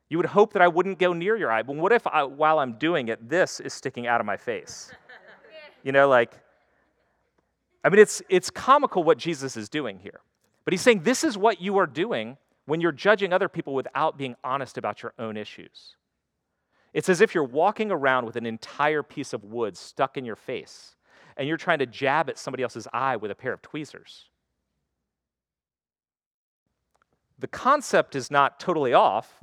You 0.09 0.17
would 0.17 0.25
hope 0.25 0.53
that 0.53 0.61
I 0.61 0.67
wouldn't 0.67 0.97
go 0.97 1.13
near 1.13 1.37
your 1.37 1.51
eye. 1.51 1.61
But 1.61 1.75
what 1.75 1.91
if 1.91 2.05
I, 2.07 2.23
while 2.23 2.59
I'm 2.59 2.73
doing 2.73 3.07
it, 3.09 3.29
this 3.29 3.59
is 3.59 3.73
sticking 3.73 4.07
out 4.07 4.19
of 4.19 4.25
my 4.25 4.37
face? 4.37 4.91
You 5.81 5.93
know, 5.93 6.09
like, 6.09 6.33
I 7.85 7.89
mean, 7.89 7.99
it's, 7.99 8.21
it's 8.27 8.49
comical 8.49 9.01
what 9.01 9.17
Jesus 9.17 9.55
is 9.55 9.69
doing 9.69 9.97
here. 9.97 10.19
But 10.65 10.73
he's 10.73 10.81
saying 10.81 11.03
this 11.03 11.23
is 11.23 11.37
what 11.37 11.61
you 11.61 11.77
are 11.77 11.87
doing 11.87 12.35
when 12.65 12.81
you're 12.81 12.91
judging 12.91 13.31
other 13.31 13.47
people 13.47 13.73
without 13.73 14.17
being 14.17 14.35
honest 14.43 14.77
about 14.77 15.01
your 15.01 15.13
own 15.17 15.37
issues. 15.37 15.95
It's 16.93 17.07
as 17.07 17.21
if 17.21 17.33
you're 17.33 17.45
walking 17.45 17.91
around 17.91 18.25
with 18.25 18.35
an 18.35 18.45
entire 18.45 19.03
piece 19.03 19.31
of 19.31 19.45
wood 19.45 19.77
stuck 19.77 20.17
in 20.17 20.25
your 20.25 20.35
face 20.35 20.95
and 21.37 21.47
you're 21.47 21.57
trying 21.57 21.79
to 21.79 21.85
jab 21.85 22.29
at 22.29 22.37
somebody 22.37 22.63
else's 22.63 22.87
eye 22.91 23.15
with 23.15 23.31
a 23.31 23.35
pair 23.35 23.53
of 23.53 23.61
tweezers. 23.61 24.25
The 27.39 27.47
concept 27.47 28.15
is 28.15 28.29
not 28.29 28.59
totally 28.59 28.93
off, 28.93 29.41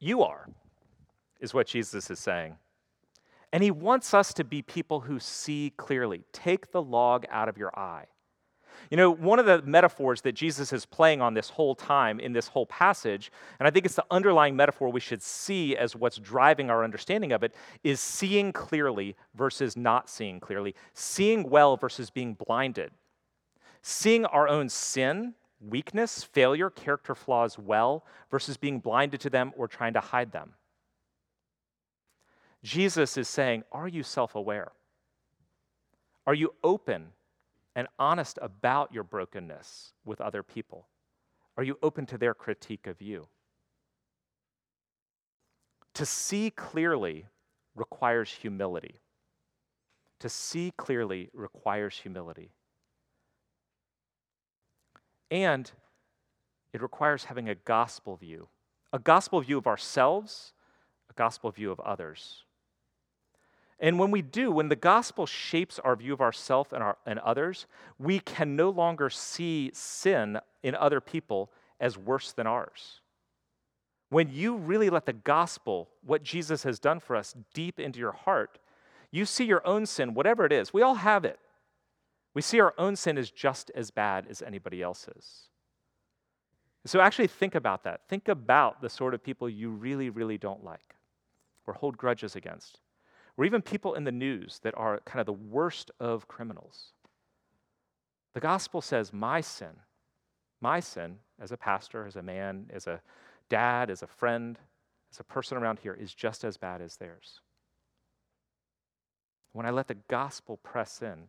you 0.00 0.22
are, 0.22 0.48
is 1.40 1.54
what 1.54 1.66
Jesus 1.66 2.10
is 2.10 2.18
saying. 2.18 2.56
And 3.52 3.62
he 3.62 3.70
wants 3.70 4.12
us 4.12 4.34
to 4.34 4.44
be 4.44 4.62
people 4.62 5.00
who 5.00 5.18
see 5.18 5.72
clearly. 5.76 6.22
Take 6.32 6.70
the 6.70 6.82
log 6.82 7.24
out 7.30 7.48
of 7.48 7.56
your 7.56 7.76
eye. 7.78 8.06
You 8.90 8.96
know, 8.96 9.10
one 9.10 9.38
of 9.38 9.46
the 9.46 9.62
metaphors 9.62 10.20
that 10.22 10.32
Jesus 10.32 10.72
is 10.72 10.86
playing 10.86 11.20
on 11.20 11.34
this 11.34 11.50
whole 11.50 11.74
time 11.74 12.20
in 12.20 12.32
this 12.32 12.48
whole 12.48 12.66
passage, 12.66 13.30
and 13.58 13.66
I 13.66 13.70
think 13.70 13.84
it's 13.84 13.96
the 13.96 14.04
underlying 14.10 14.56
metaphor 14.56 14.88
we 14.88 15.00
should 15.00 15.22
see 15.22 15.76
as 15.76 15.96
what's 15.96 16.16
driving 16.16 16.70
our 16.70 16.84
understanding 16.84 17.32
of 17.32 17.42
it, 17.42 17.54
is 17.82 18.00
seeing 18.00 18.52
clearly 18.52 19.16
versus 19.34 19.76
not 19.76 20.08
seeing 20.08 20.40
clearly, 20.40 20.74
seeing 20.94 21.50
well 21.50 21.76
versus 21.76 22.08
being 22.10 22.34
blinded, 22.34 22.92
seeing 23.82 24.24
our 24.26 24.48
own 24.48 24.68
sin 24.68 25.34
weakness, 25.60 26.22
failure, 26.22 26.70
character 26.70 27.14
flaws 27.14 27.58
well 27.58 28.04
versus 28.30 28.56
being 28.56 28.78
blinded 28.80 29.20
to 29.20 29.30
them 29.30 29.52
or 29.56 29.68
trying 29.68 29.92
to 29.94 30.00
hide 30.00 30.32
them. 30.32 30.54
Jesus 32.62 33.16
is 33.16 33.28
saying, 33.28 33.64
Are 33.72 33.88
you 33.88 34.02
self 34.02 34.34
aware? 34.34 34.72
Are 36.26 36.34
you 36.34 36.54
open 36.62 37.08
and 37.74 37.88
honest 37.98 38.38
about 38.42 38.92
your 38.92 39.04
brokenness 39.04 39.92
with 40.04 40.20
other 40.20 40.42
people? 40.42 40.88
Are 41.56 41.62
you 41.62 41.78
open 41.82 42.06
to 42.06 42.18
their 42.18 42.34
critique 42.34 42.86
of 42.86 43.00
you? 43.00 43.28
To 45.94 46.06
see 46.06 46.50
clearly 46.50 47.26
requires 47.74 48.30
humility. 48.30 49.00
To 50.20 50.28
see 50.28 50.72
clearly 50.76 51.30
requires 51.32 51.96
humility. 51.96 52.52
And 55.30 55.70
it 56.72 56.82
requires 56.82 57.24
having 57.24 57.48
a 57.48 57.54
gospel 57.54 58.16
view 58.16 58.48
a 58.90 58.98
gospel 58.98 59.40
view 59.42 59.58
of 59.58 59.66
ourselves, 59.66 60.54
a 61.10 61.12
gospel 61.12 61.50
view 61.50 61.70
of 61.70 61.78
others. 61.80 62.44
And 63.80 63.98
when 63.98 64.10
we 64.10 64.22
do, 64.22 64.50
when 64.50 64.68
the 64.68 64.76
gospel 64.76 65.26
shapes 65.26 65.78
our 65.78 65.94
view 65.94 66.12
of 66.12 66.20
ourselves 66.20 66.70
and, 66.72 66.82
our, 66.82 66.96
and 67.06 67.18
others, 67.20 67.66
we 67.98 68.18
can 68.18 68.56
no 68.56 68.70
longer 68.70 69.08
see 69.10 69.70
sin 69.72 70.38
in 70.62 70.74
other 70.74 71.00
people 71.00 71.50
as 71.78 71.96
worse 71.96 72.32
than 72.32 72.46
ours. 72.46 73.00
When 74.10 74.30
you 74.30 74.56
really 74.56 74.90
let 74.90 75.06
the 75.06 75.12
gospel, 75.12 75.90
what 76.04 76.22
Jesus 76.22 76.62
has 76.62 76.78
done 76.78 76.98
for 76.98 77.14
us, 77.14 77.34
deep 77.52 77.78
into 77.78 77.98
your 77.98 78.12
heart, 78.12 78.58
you 79.10 79.24
see 79.24 79.44
your 79.44 79.64
own 79.66 79.86
sin, 79.86 80.14
whatever 80.14 80.44
it 80.44 80.52
is. 80.52 80.72
We 80.72 80.82
all 80.82 80.96
have 80.96 81.24
it. 81.24 81.38
We 82.38 82.42
see 82.42 82.60
our 82.60 82.72
own 82.78 82.94
sin 82.94 83.18
is 83.18 83.32
just 83.32 83.72
as 83.74 83.90
bad 83.90 84.28
as 84.30 84.42
anybody 84.42 84.80
else's. 84.80 85.48
So 86.86 87.00
actually 87.00 87.26
think 87.26 87.56
about 87.56 87.82
that. 87.82 88.02
Think 88.08 88.28
about 88.28 88.80
the 88.80 88.88
sort 88.88 89.12
of 89.12 89.24
people 89.24 89.48
you 89.50 89.70
really, 89.70 90.08
really 90.08 90.38
don't 90.38 90.62
like 90.62 90.94
or 91.66 91.74
hold 91.74 91.96
grudges 91.96 92.36
against, 92.36 92.78
or 93.36 93.44
even 93.44 93.60
people 93.60 93.94
in 93.94 94.04
the 94.04 94.12
news 94.12 94.60
that 94.62 94.72
are 94.76 95.00
kind 95.04 95.18
of 95.18 95.26
the 95.26 95.32
worst 95.32 95.90
of 95.98 96.28
criminals. 96.28 96.92
The 98.34 98.40
gospel 98.40 98.80
says, 98.82 99.12
My 99.12 99.40
sin, 99.40 99.74
my 100.60 100.78
sin 100.78 101.16
as 101.40 101.50
a 101.50 101.56
pastor, 101.56 102.06
as 102.06 102.14
a 102.14 102.22
man, 102.22 102.70
as 102.72 102.86
a 102.86 103.00
dad, 103.48 103.90
as 103.90 104.04
a 104.04 104.06
friend, 104.06 104.60
as 105.12 105.18
a 105.18 105.24
person 105.24 105.58
around 105.58 105.80
here 105.80 105.94
is 105.94 106.14
just 106.14 106.44
as 106.44 106.56
bad 106.56 106.82
as 106.82 106.98
theirs. 106.98 107.40
When 109.54 109.66
I 109.66 109.70
let 109.70 109.88
the 109.88 109.96
gospel 110.06 110.58
press 110.58 111.02
in, 111.02 111.24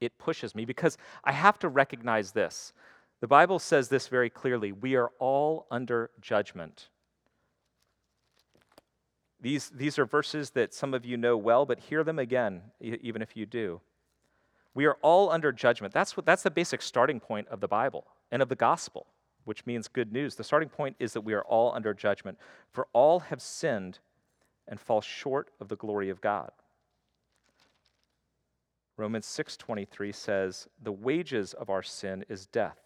it 0.00 0.18
pushes 0.18 0.54
me 0.54 0.64
because 0.64 0.96
I 1.24 1.32
have 1.32 1.58
to 1.60 1.68
recognize 1.68 2.32
this. 2.32 2.72
The 3.20 3.26
Bible 3.26 3.58
says 3.58 3.88
this 3.88 4.08
very 4.08 4.30
clearly 4.30 4.72
we 4.72 4.94
are 4.96 5.10
all 5.18 5.66
under 5.70 6.10
judgment. 6.20 6.88
These, 9.40 9.70
these 9.70 9.98
are 9.98 10.04
verses 10.04 10.50
that 10.50 10.74
some 10.74 10.94
of 10.94 11.04
you 11.04 11.16
know 11.16 11.36
well, 11.36 11.64
but 11.64 11.78
hear 11.78 12.02
them 12.02 12.18
again, 12.18 12.62
even 12.80 13.22
if 13.22 13.36
you 13.36 13.46
do. 13.46 13.80
We 14.74 14.84
are 14.86 14.96
all 15.00 15.30
under 15.30 15.52
judgment. 15.52 15.94
That's, 15.94 16.16
what, 16.16 16.26
that's 16.26 16.42
the 16.42 16.50
basic 16.50 16.82
starting 16.82 17.20
point 17.20 17.48
of 17.48 17.60
the 17.60 17.68
Bible 17.68 18.04
and 18.30 18.42
of 18.42 18.48
the 18.48 18.56
gospel, 18.56 19.06
which 19.44 19.64
means 19.64 19.86
good 19.88 20.12
news. 20.12 20.34
The 20.34 20.44
starting 20.44 20.68
point 20.68 20.96
is 20.98 21.12
that 21.12 21.20
we 21.20 21.34
are 21.34 21.42
all 21.42 21.72
under 21.72 21.94
judgment, 21.94 22.38
for 22.72 22.88
all 22.92 23.20
have 23.20 23.40
sinned 23.40 24.00
and 24.66 24.80
fall 24.80 25.00
short 25.00 25.50
of 25.60 25.68
the 25.68 25.76
glory 25.76 26.10
of 26.10 26.20
God. 26.20 26.50
Romans 28.98 29.26
6:23 29.26 30.12
says, 30.12 30.68
"The 30.80 30.92
wages 30.92 31.54
of 31.54 31.70
our 31.70 31.84
sin 31.84 32.24
is 32.28 32.48
death. 32.48 32.80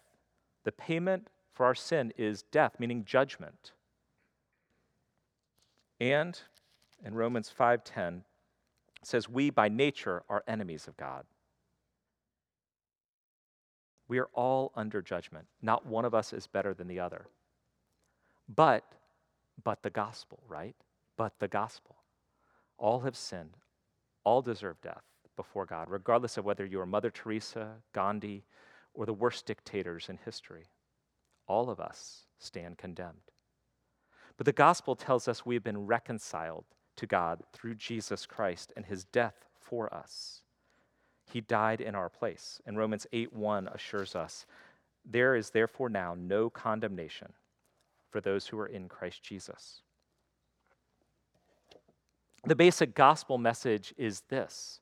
The 0.61 0.71
payment 0.71 1.31
for 1.51 1.65
our 1.65 1.73
sin 1.73 2.11
is 2.11 2.43
death, 2.43 2.79
meaning 2.79 3.03
judgment." 3.03 3.73
And 5.99 6.39
in 6.99 7.15
Romans 7.15 7.49
5:10 7.49 8.25
says, 9.01 9.27
"We 9.27 9.49
by 9.49 9.69
nature 9.69 10.23
are 10.29 10.43
enemies 10.45 10.87
of 10.87 10.95
God." 10.97 11.25
We 14.07 14.19
are 14.19 14.29
all 14.33 14.71
under 14.75 15.01
judgment. 15.01 15.49
Not 15.63 15.87
one 15.87 16.05
of 16.05 16.13
us 16.13 16.31
is 16.31 16.45
better 16.45 16.75
than 16.75 16.87
the 16.87 16.99
other. 16.99 17.27
But 18.47 18.99
but 19.63 19.81
the 19.81 19.89
gospel, 19.89 20.43
right? 20.45 20.75
But 21.15 21.39
the 21.39 21.47
gospel. 21.47 22.03
All 22.77 22.99
have 22.99 23.17
sinned. 23.17 23.57
All 24.23 24.41
deserve 24.43 24.79
death 24.81 25.12
before 25.35 25.65
God, 25.65 25.89
regardless 25.89 26.37
of 26.37 26.45
whether 26.45 26.65
you 26.65 26.79
are 26.79 26.85
Mother 26.85 27.09
Teresa, 27.09 27.75
Gandhi, 27.93 28.43
or 28.93 29.05
the 29.05 29.13
worst 29.13 29.45
dictators 29.45 30.09
in 30.09 30.17
history. 30.23 30.65
All 31.47 31.69
of 31.69 31.79
us 31.79 32.25
stand 32.37 32.77
condemned. 32.77 33.31
But 34.37 34.45
the 34.45 34.51
gospel 34.51 34.95
tells 34.95 35.27
us 35.27 35.45
we 35.45 35.55
have 35.55 35.63
been 35.63 35.85
reconciled 35.85 36.65
to 36.95 37.07
God 37.07 37.41
through 37.53 37.75
Jesus 37.75 38.25
Christ 38.25 38.71
and 38.75 38.85
his 38.85 39.03
death 39.05 39.45
for 39.59 39.93
us. 39.93 40.41
He 41.31 41.41
died 41.41 41.81
in 41.81 41.95
our 41.95 42.09
place. 42.09 42.61
And 42.65 42.77
Romans 42.77 43.07
8 43.11 43.33
1 43.33 43.67
assures 43.67 44.15
us 44.15 44.45
there 45.05 45.35
is 45.35 45.49
therefore 45.49 45.89
now 45.89 46.15
no 46.17 46.49
condemnation 46.49 47.33
for 48.09 48.21
those 48.21 48.47
who 48.47 48.59
are 48.59 48.67
in 48.67 48.87
Christ 48.87 49.23
Jesus. 49.23 49.81
The 52.45 52.55
basic 52.55 52.93
gospel 52.93 53.37
message 53.37 53.93
is 53.97 54.21
this 54.29 54.79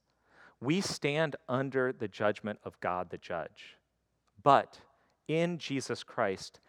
we 0.62 0.80
stand 0.80 1.36
under 1.50 1.92
the 1.92 2.08
judgment 2.08 2.60
of 2.64 2.80
God 2.80 3.10
the 3.10 3.18
judge. 3.18 3.78
But 4.42 4.80
in 5.28 5.58
Jesus 5.58 6.04
Christ, 6.04 6.60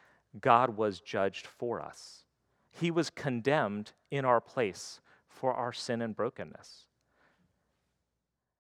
God 0.41 0.77
was 0.77 1.01
judged 1.01 1.47
for 1.47 1.81
us. 1.81 2.25
He 2.71 2.91
was 2.91 3.11
condemned 3.11 3.93
in 4.11 4.25
our 4.25 4.41
place 4.41 5.01
for 5.29 5.53
our 5.53 5.73
sin 5.73 6.01
and 6.01 6.17
brokenness. 6.17 6.87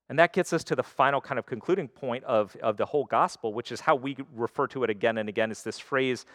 And 0.08 0.18
that 0.18 0.34
gets 0.34 0.52
us 0.52 0.62
to 0.64 0.76
the 0.76 0.82
final 0.82 1.22
kind 1.22 1.38
of 1.38 1.46
concluding 1.46 1.88
point 1.88 2.24
of, 2.24 2.54
of 2.62 2.76
the 2.76 2.84
whole 2.84 3.04
gospel, 3.04 3.54
which 3.54 3.72
is 3.72 3.80
how 3.80 3.94
we 3.94 4.16
refer 4.34 4.66
to 4.68 4.84
it 4.84 4.90
again 4.90 5.16
and 5.16 5.28
again. 5.28 5.50
Is 5.50 5.62
this 5.62 5.78
phrase, 5.78 6.26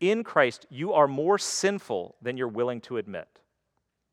in 0.00 0.24
Christ, 0.24 0.66
you 0.70 0.92
are 0.92 1.06
more 1.06 1.38
sinful 1.38 2.16
than 2.20 2.36
you're 2.36 2.48
willing 2.48 2.80
to 2.82 2.96
admit. 2.96 3.28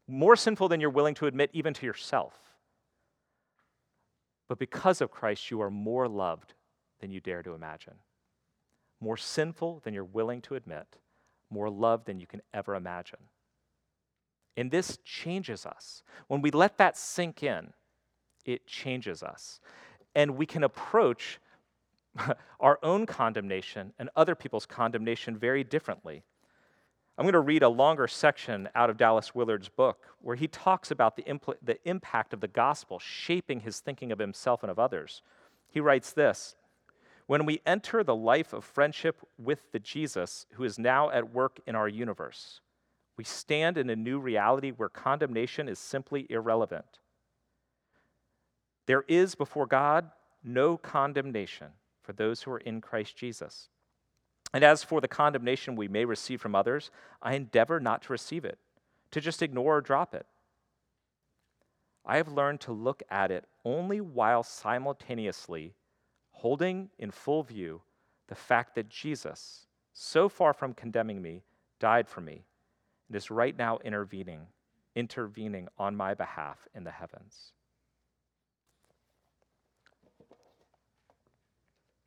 More 0.07 0.35
sinful 0.35 0.69
than 0.69 0.79
you're 0.79 0.91
willing 0.91 1.15
to 1.15 1.25
admit, 1.25 1.49
even 1.53 1.73
to 1.73 1.85
yourself. 1.87 2.33
But 4.47 4.59
because 4.59 5.01
of 5.01 5.11
Christ, 5.11 5.49
you 5.51 5.61
are 5.61 5.71
more 5.71 6.07
loved 6.07 6.53
than 6.99 7.11
you 7.11 7.19
dare 7.19 7.43
to 7.43 7.53
imagine. 7.53 7.95
More 8.99 9.17
sinful 9.17 9.81
than 9.83 9.93
you're 9.93 10.03
willing 10.03 10.41
to 10.43 10.55
admit, 10.55 10.97
more 11.49 11.69
loved 11.69 12.05
than 12.05 12.19
you 12.19 12.27
can 12.27 12.41
ever 12.53 12.75
imagine. 12.75 13.19
And 14.55 14.71
this 14.71 14.97
changes 15.03 15.65
us. 15.65 16.03
When 16.27 16.41
we 16.41 16.51
let 16.51 16.77
that 16.77 16.97
sink 16.97 17.43
in, 17.43 17.73
it 18.45 18.67
changes 18.67 19.23
us. 19.23 19.59
And 20.15 20.37
we 20.37 20.45
can 20.45 20.63
approach 20.63 21.39
our 22.59 22.79
own 22.83 23.05
condemnation 23.05 23.93
and 23.97 24.09
other 24.15 24.35
people's 24.35 24.65
condemnation 24.65 25.37
very 25.37 25.63
differently. 25.63 26.23
I'm 27.17 27.25
going 27.25 27.33
to 27.33 27.39
read 27.41 27.61
a 27.61 27.69
longer 27.69 28.07
section 28.07 28.69
out 28.73 28.89
of 28.89 28.97
Dallas 28.97 29.35
Willard's 29.35 29.69
book 29.69 30.07
where 30.19 30.35
he 30.35 30.47
talks 30.47 30.89
about 30.89 31.15
the, 31.15 31.23
impl- 31.23 31.57
the 31.61 31.77
impact 31.87 32.33
of 32.33 32.41
the 32.41 32.47
gospel 32.47 32.97
shaping 32.97 33.59
his 33.59 33.79
thinking 33.79 34.11
of 34.11 34.17
himself 34.17 34.63
and 34.63 34.71
of 34.71 34.79
others. 34.79 35.21
He 35.67 35.79
writes 35.79 36.11
this 36.11 36.55
When 37.27 37.45
we 37.45 37.61
enter 37.67 38.03
the 38.03 38.15
life 38.15 38.51
of 38.51 38.63
friendship 38.63 39.17
with 39.37 39.71
the 39.71 39.79
Jesus 39.79 40.47
who 40.53 40.63
is 40.63 40.79
now 40.79 41.11
at 41.11 41.31
work 41.31 41.59
in 41.67 41.75
our 41.75 41.87
universe, 41.87 42.61
we 43.15 43.23
stand 43.23 43.77
in 43.77 43.91
a 43.91 43.95
new 43.95 44.19
reality 44.19 44.71
where 44.71 44.89
condemnation 44.89 45.69
is 45.69 45.77
simply 45.77 46.25
irrelevant. 46.31 46.99
There 48.87 49.05
is 49.07 49.35
before 49.35 49.67
God 49.67 50.09
no 50.43 50.77
condemnation 50.77 51.67
for 52.01 52.13
those 52.13 52.41
who 52.41 52.51
are 52.51 52.59
in 52.59 52.81
Christ 52.81 53.15
Jesus. 53.15 53.69
And 54.53 54.63
as 54.63 54.83
for 54.83 55.01
the 55.01 55.07
condemnation 55.07 55.75
we 55.75 55.87
may 55.87 56.05
receive 56.05 56.39
from 56.39 56.53
others, 56.53 56.91
I 57.21 57.33
endeavor 57.33 57.79
not 57.79 58.03
to 58.03 58.13
receive 58.13 58.45
it, 58.45 58.59
to 59.11 59.19
just 59.19 59.41
ignore 59.41 59.77
or 59.77 59.81
drop 59.81 60.13
it. 60.13 60.27
I 62.05 62.17
have 62.17 62.27
learned 62.27 62.61
to 62.61 62.71
look 62.71 63.01
at 63.09 63.31
it 63.31 63.45
only 63.65 63.99
while 63.99 64.43
simultaneously 64.43 65.73
holding 66.31 66.89
in 66.99 67.09
full 67.11 67.41
view 67.43 67.81
the 68.27 68.35
fact 68.35 68.75
that 68.75 68.89
Jesus, 68.89 69.65
so 69.93 70.29
far 70.29 70.53
from 70.53 70.73
condemning 70.73 71.21
me, 71.21 71.43
died 71.79 72.07
for 72.07 72.21
me 72.21 72.43
and 73.07 73.15
is 73.15 73.31
right 73.31 73.57
now 73.57 73.79
intervening, 73.83 74.47
intervening 74.95 75.67
on 75.77 75.95
my 75.95 76.13
behalf 76.13 76.67
in 76.75 76.83
the 76.83 76.91
heavens. 76.91 77.53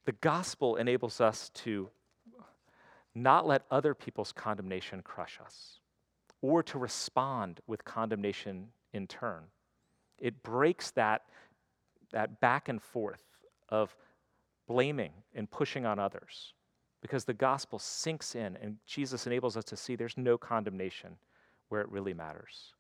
The 0.05 0.13
gospel 0.13 0.77
enables 0.77 1.21
us 1.21 1.51
to 1.55 1.91
not 3.17 3.47
let 3.47 3.63
other 3.71 3.95
people's 3.95 4.31
condemnation 4.31 5.03
crush 5.03 5.39
us 5.45 5.81
or 6.43 6.63
to 6.63 6.79
respond 6.79 7.61
with 7.67 7.85
condemnation 7.85 8.69
in 8.93 9.07
turn. 9.07 9.45
It 10.19 10.43
breaks 10.43 10.91
that, 10.93 11.23
that 12.13 12.41
back 12.41 12.69
and 12.69 12.81
forth 12.83 13.23
of 13.69 13.97
blaming 14.69 15.13
and 15.35 15.51
pushing 15.51 15.87
on 15.87 15.99
others 15.99 16.53
because 17.01 17.25
the 17.25 17.35
gospel 17.35 17.79
sinks 17.79 18.35
in 18.35 18.57
and 18.57 18.77
Jesus 18.87 19.27
enables 19.27 19.57
us 19.57 19.65
to 19.65 19.77
see 19.77 19.97
there's 19.97 20.19
no 20.19 20.37
condemnation 20.37 21.17
where 21.69 21.81
it 21.81 21.89
really 21.91 22.15
matters. 22.15 22.75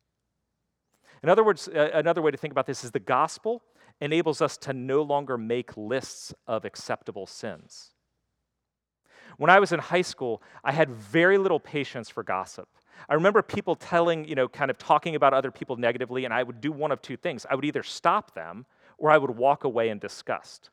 In 1.22 1.28
other 1.28 1.44
words, 1.44 1.68
another 1.68 2.20
way 2.20 2.30
to 2.30 2.36
think 2.36 2.52
about 2.52 2.66
this 2.66 2.84
is 2.84 2.90
the 2.90 3.00
gospel 3.00 3.62
enables 4.00 4.42
us 4.42 4.58
to 4.58 4.74
no 4.74 5.00
longer 5.00 5.38
make 5.38 5.76
lists 5.76 6.34
of 6.46 6.64
acceptable 6.64 7.26
sins. 7.26 7.92
When 9.36 9.50
I 9.50 9.60
was 9.60 9.72
in 9.72 9.78
high 9.78 10.02
school, 10.02 10.42
I 10.64 10.72
had 10.72 10.90
very 10.90 11.38
little 11.38 11.60
patience 11.60 12.08
for 12.08 12.22
gossip. 12.22 12.68
I 13.08 13.14
remember 13.14 13.42
people 13.42 13.76
telling, 13.76 14.26
you 14.26 14.34
know, 14.34 14.48
kind 14.48 14.70
of 14.70 14.78
talking 14.78 15.14
about 15.14 15.34
other 15.34 15.50
people 15.50 15.76
negatively, 15.76 16.24
and 16.24 16.32
I 16.32 16.42
would 16.42 16.60
do 16.60 16.72
one 16.72 16.92
of 16.92 17.02
two 17.02 17.16
things. 17.16 17.46
I 17.48 17.54
would 17.54 17.64
either 17.64 17.82
stop 17.82 18.34
them 18.34 18.66
or 18.98 19.10
I 19.10 19.18
would 19.18 19.30
walk 19.30 19.64
away 19.64 19.90
in 19.90 19.98
disgust. 19.98 20.70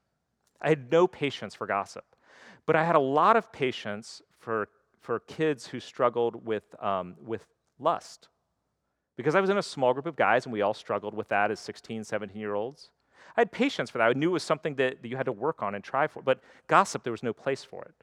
I 0.62 0.70
had 0.70 0.92
no 0.92 1.08
patience 1.08 1.54
for 1.54 1.68
gossip. 1.68 2.06
But 2.66 2.76
I 2.76 2.84
had 2.86 2.96
a 2.96 3.00
lot 3.00 3.36
of 3.36 3.52
patience 3.52 4.22
for, 4.40 4.70
for 5.02 5.20
kids 5.20 5.68
who 5.68 5.80
struggled 5.80 6.46
with, 6.46 6.64
um, 6.82 7.16
with 7.22 7.46
lust. 7.78 8.30
Because 9.18 9.36
I 9.36 9.42
was 9.42 9.50
in 9.50 9.58
a 9.58 9.64
small 9.64 9.94
group 9.94 10.06
of 10.06 10.16
guys 10.16 10.46
and 10.46 10.54
we 10.54 10.62
all 10.62 10.74
struggled 10.74 11.14
with 11.14 11.28
that 11.30 11.52
as 11.52 11.60
16, 11.60 12.06
17 12.06 12.40
year 12.40 12.56
olds. 12.56 12.90
I 13.36 13.42
had 13.42 13.52
patience 13.52 13.90
for 13.90 13.98
that. 13.98 14.10
I 14.10 14.14
knew 14.14 14.30
it 14.30 14.34
was 14.34 14.44
something 14.44 14.76
that, 14.76 15.02
that 15.02 15.08
you 15.08 15.18
had 15.18 15.26
to 15.26 15.32
work 15.32 15.62
on 15.62 15.76
and 15.76 15.84
try 15.84 16.08
for. 16.08 16.22
But 16.22 16.40
gossip, 16.68 17.04
there 17.04 17.12
was 17.12 17.24
no 17.24 17.34
place 17.34 17.64
for 17.64 17.84
it. 17.84 17.94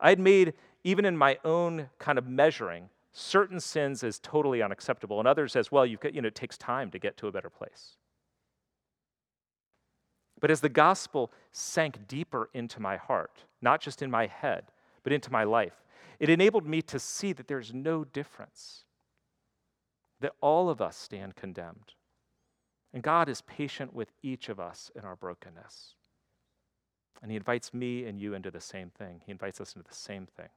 I 0.00 0.08
had 0.08 0.18
made, 0.18 0.54
even 0.82 1.04
in 1.04 1.16
my 1.16 1.38
own 1.44 1.90
kind 1.98 2.18
of 2.18 2.26
measuring, 2.26 2.88
certain 3.12 3.60
sins 3.60 4.02
as 4.02 4.18
totally 4.18 4.62
unacceptable, 4.62 5.18
and 5.18 5.28
others 5.28 5.56
as 5.56 5.70
well, 5.70 5.84
you've 5.84 6.00
got, 6.00 6.14
you 6.14 6.22
know, 6.22 6.28
it 6.28 6.34
takes 6.34 6.56
time 6.56 6.90
to 6.90 6.98
get 6.98 7.16
to 7.18 7.26
a 7.26 7.32
better 7.32 7.50
place. 7.50 7.96
But 10.40 10.50
as 10.50 10.60
the 10.60 10.68
gospel 10.68 11.30
sank 11.52 12.08
deeper 12.08 12.48
into 12.54 12.80
my 12.80 12.96
heart, 12.96 13.44
not 13.60 13.80
just 13.80 14.00
in 14.00 14.10
my 14.10 14.26
head, 14.26 14.64
but 15.02 15.12
into 15.12 15.30
my 15.30 15.44
life, 15.44 15.84
it 16.18 16.30
enabled 16.30 16.66
me 16.66 16.82
to 16.82 16.98
see 16.98 17.32
that 17.32 17.46
there's 17.46 17.74
no 17.74 18.04
difference, 18.04 18.84
that 20.20 20.32
all 20.40 20.70
of 20.70 20.80
us 20.80 20.96
stand 20.96 21.36
condemned. 21.36 21.94
And 22.92 23.02
God 23.02 23.28
is 23.28 23.42
patient 23.42 23.94
with 23.94 24.12
each 24.22 24.48
of 24.48 24.58
us 24.58 24.90
in 24.94 25.04
our 25.04 25.16
brokenness. 25.16 25.94
And 27.22 27.30
he 27.30 27.36
invites 27.36 27.74
me 27.74 28.04
and 28.04 28.18
you 28.18 28.34
into 28.34 28.50
the 28.50 28.60
same 28.60 28.90
thing. 28.90 29.20
He 29.24 29.32
invites 29.32 29.60
us 29.60 29.74
into 29.74 29.88
the 29.88 29.94
same 29.94 30.26
thing. 30.26 30.48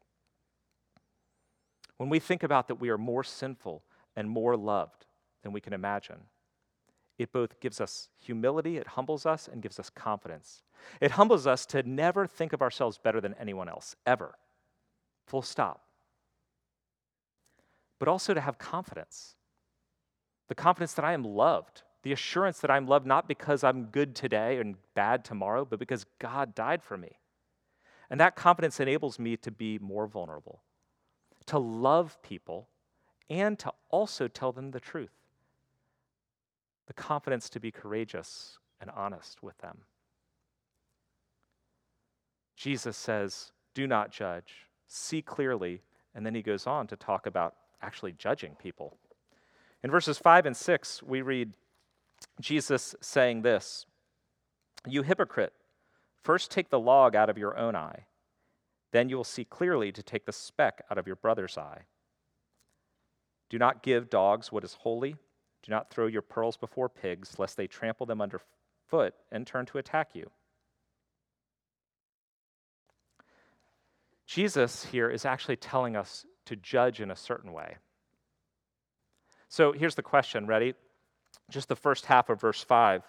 When 1.98 2.10
we 2.10 2.20
think 2.20 2.44
about 2.44 2.68
that 2.68 2.76
we 2.76 2.90
are 2.90 2.98
more 2.98 3.24
sinful 3.24 3.84
and 4.16 4.30
more 4.30 4.56
loved 4.56 5.06
than 5.42 5.52
we 5.52 5.62
can 5.62 5.74
imagine, 5.74 6.22
it 7.18 7.32
both 7.32 7.60
gives 7.60 7.80
us 7.80 8.10
humility, 8.20 8.78
it 8.78 8.88
humbles 8.88 9.26
us, 9.26 9.48
and 9.48 9.62
gives 9.62 9.80
us 9.80 9.90
confidence. 9.90 10.64
It 11.00 11.12
humbles 11.12 11.46
us 11.46 11.66
to 11.68 11.84
never 11.84 12.26
think 12.26 12.54
of 12.54 12.62
ourselves 12.62 12.98
better 12.98 13.22
than 13.22 13.36
anyone 13.40 13.70
else, 13.70 13.96
ever. 14.06 14.36
Full 15.28 15.44
stop. 15.44 15.84
But 18.00 18.08
also 18.08 18.34
to 18.34 18.42
have 18.42 18.58
confidence 18.58 19.36
the 20.50 20.56
confidence 20.56 20.94
that 20.94 21.06
I 21.06 21.14
am 21.14 21.24
loved, 21.24 21.83
the 22.04 22.12
assurance 22.12 22.60
that 22.60 22.70
I'm 22.70 22.86
loved 22.86 23.06
not 23.06 23.28
because 23.28 23.64
I'm 23.64 23.86
good 23.86 24.14
today 24.14 24.60
and 24.60 24.76
bad 24.94 25.24
tomorrow, 25.24 25.66
but 25.66 25.80
because 25.80 26.06
God 26.20 26.54
died 26.54 26.84
for 26.84 26.98
me. 26.98 27.18
And 28.10 28.20
that 28.20 28.36
confidence 28.36 28.80
enables 28.80 29.18
me 29.18 29.38
to 29.38 29.52
be 29.52 29.80
more 29.80 30.06
vulnerable, 30.06 30.62
to 31.48 31.58
love 31.58 32.22
people, 32.22 32.68
and 33.30 33.58
to 33.60 33.72
also 33.90 34.28
tell 34.28 34.52
them 34.52 34.72
the 34.72 34.82
truth. 34.82 35.14
The 36.88 36.94
confidence 36.94 37.50
to 37.52 37.60
be 37.60 37.72
courageous 37.72 38.60
and 38.82 38.92
honest 38.92 39.42
with 39.42 39.58
them. 39.60 39.80
Jesus 42.58 42.98
says, 42.98 43.54
Do 43.74 43.88
not 43.88 44.12
judge, 44.12 44.68
see 44.88 45.22
clearly, 45.22 45.82
and 46.14 46.26
then 46.26 46.36
he 46.36 46.42
goes 46.42 46.68
on 46.68 46.88
to 46.88 46.98
talk 46.98 47.26
about 47.26 47.56
actually 47.82 48.12
judging 48.12 48.56
people. 48.56 48.98
In 49.84 49.90
verses 49.90 50.18
5 50.18 50.46
and 50.46 50.56
6, 50.56 51.02
we 51.04 51.22
read 51.22 51.54
Jesus 52.40 52.96
saying 53.02 53.42
this 53.42 53.86
You 54.88 55.04
hypocrite, 55.04 55.54
first 56.24 56.52
take 56.52 56.70
the 56.70 56.80
log 56.80 57.16
out 57.16 57.30
of 57.30 57.38
your 57.38 57.58
own 57.58 57.76
eye, 57.76 58.06
then 58.92 59.10
you 59.10 59.18
will 59.18 59.24
see 59.24 59.46
clearly 59.46 59.92
to 59.92 60.04
take 60.04 60.26
the 60.26 60.32
speck 60.32 60.84
out 60.90 60.98
of 60.98 61.08
your 61.08 61.16
brother's 61.16 61.58
eye. 61.58 61.84
Do 63.50 63.58
not 63.60 63.84
give 63.84 64.10
dogs 64.10 64.52
what 64.52 64.64
is 64.64 64.74
holy. 64.74 65.16
Do 65.64 65.72
not 65.72 65.90
throw 65.90 66.08
your 66.08 66.22
pearls 66.22 66.58
before 66.58 66.90
pigs, 66.90 67.40
lest 67.40 67.56
they 67.56 67.68
trample 67.68 68.06
them 68.06 68.22
underfoot 68.22 69.14
and 69.32 69.48
turn 69.48 69.66
to 69.68 69.78
attack 69.78 70.10
you. 70.14 70.30
Jesus 74.26 74.86
here 74.86 75.10
is 75.10 75.26
actually 75.26 75.56
telling 75.56 75.96
us 75.96 76.26
to 76.46 76.56
judge 76.56 77.00
in 77.00 77.12
a 77.12 77.16
certain 77.16 77.54
way. 77.54 77.78
So 79.48 79.72
here's 79.72 79.96
the 79.96 80.02
question 80.02 80.48
ready? 80.48 80.74
Just 81.50 81.70
the 81.70 81.76
first 81.76 82.06
half 82.06 82.30
of 82.30 82.40
verse 82.42 82.64
5. 82.64 83.04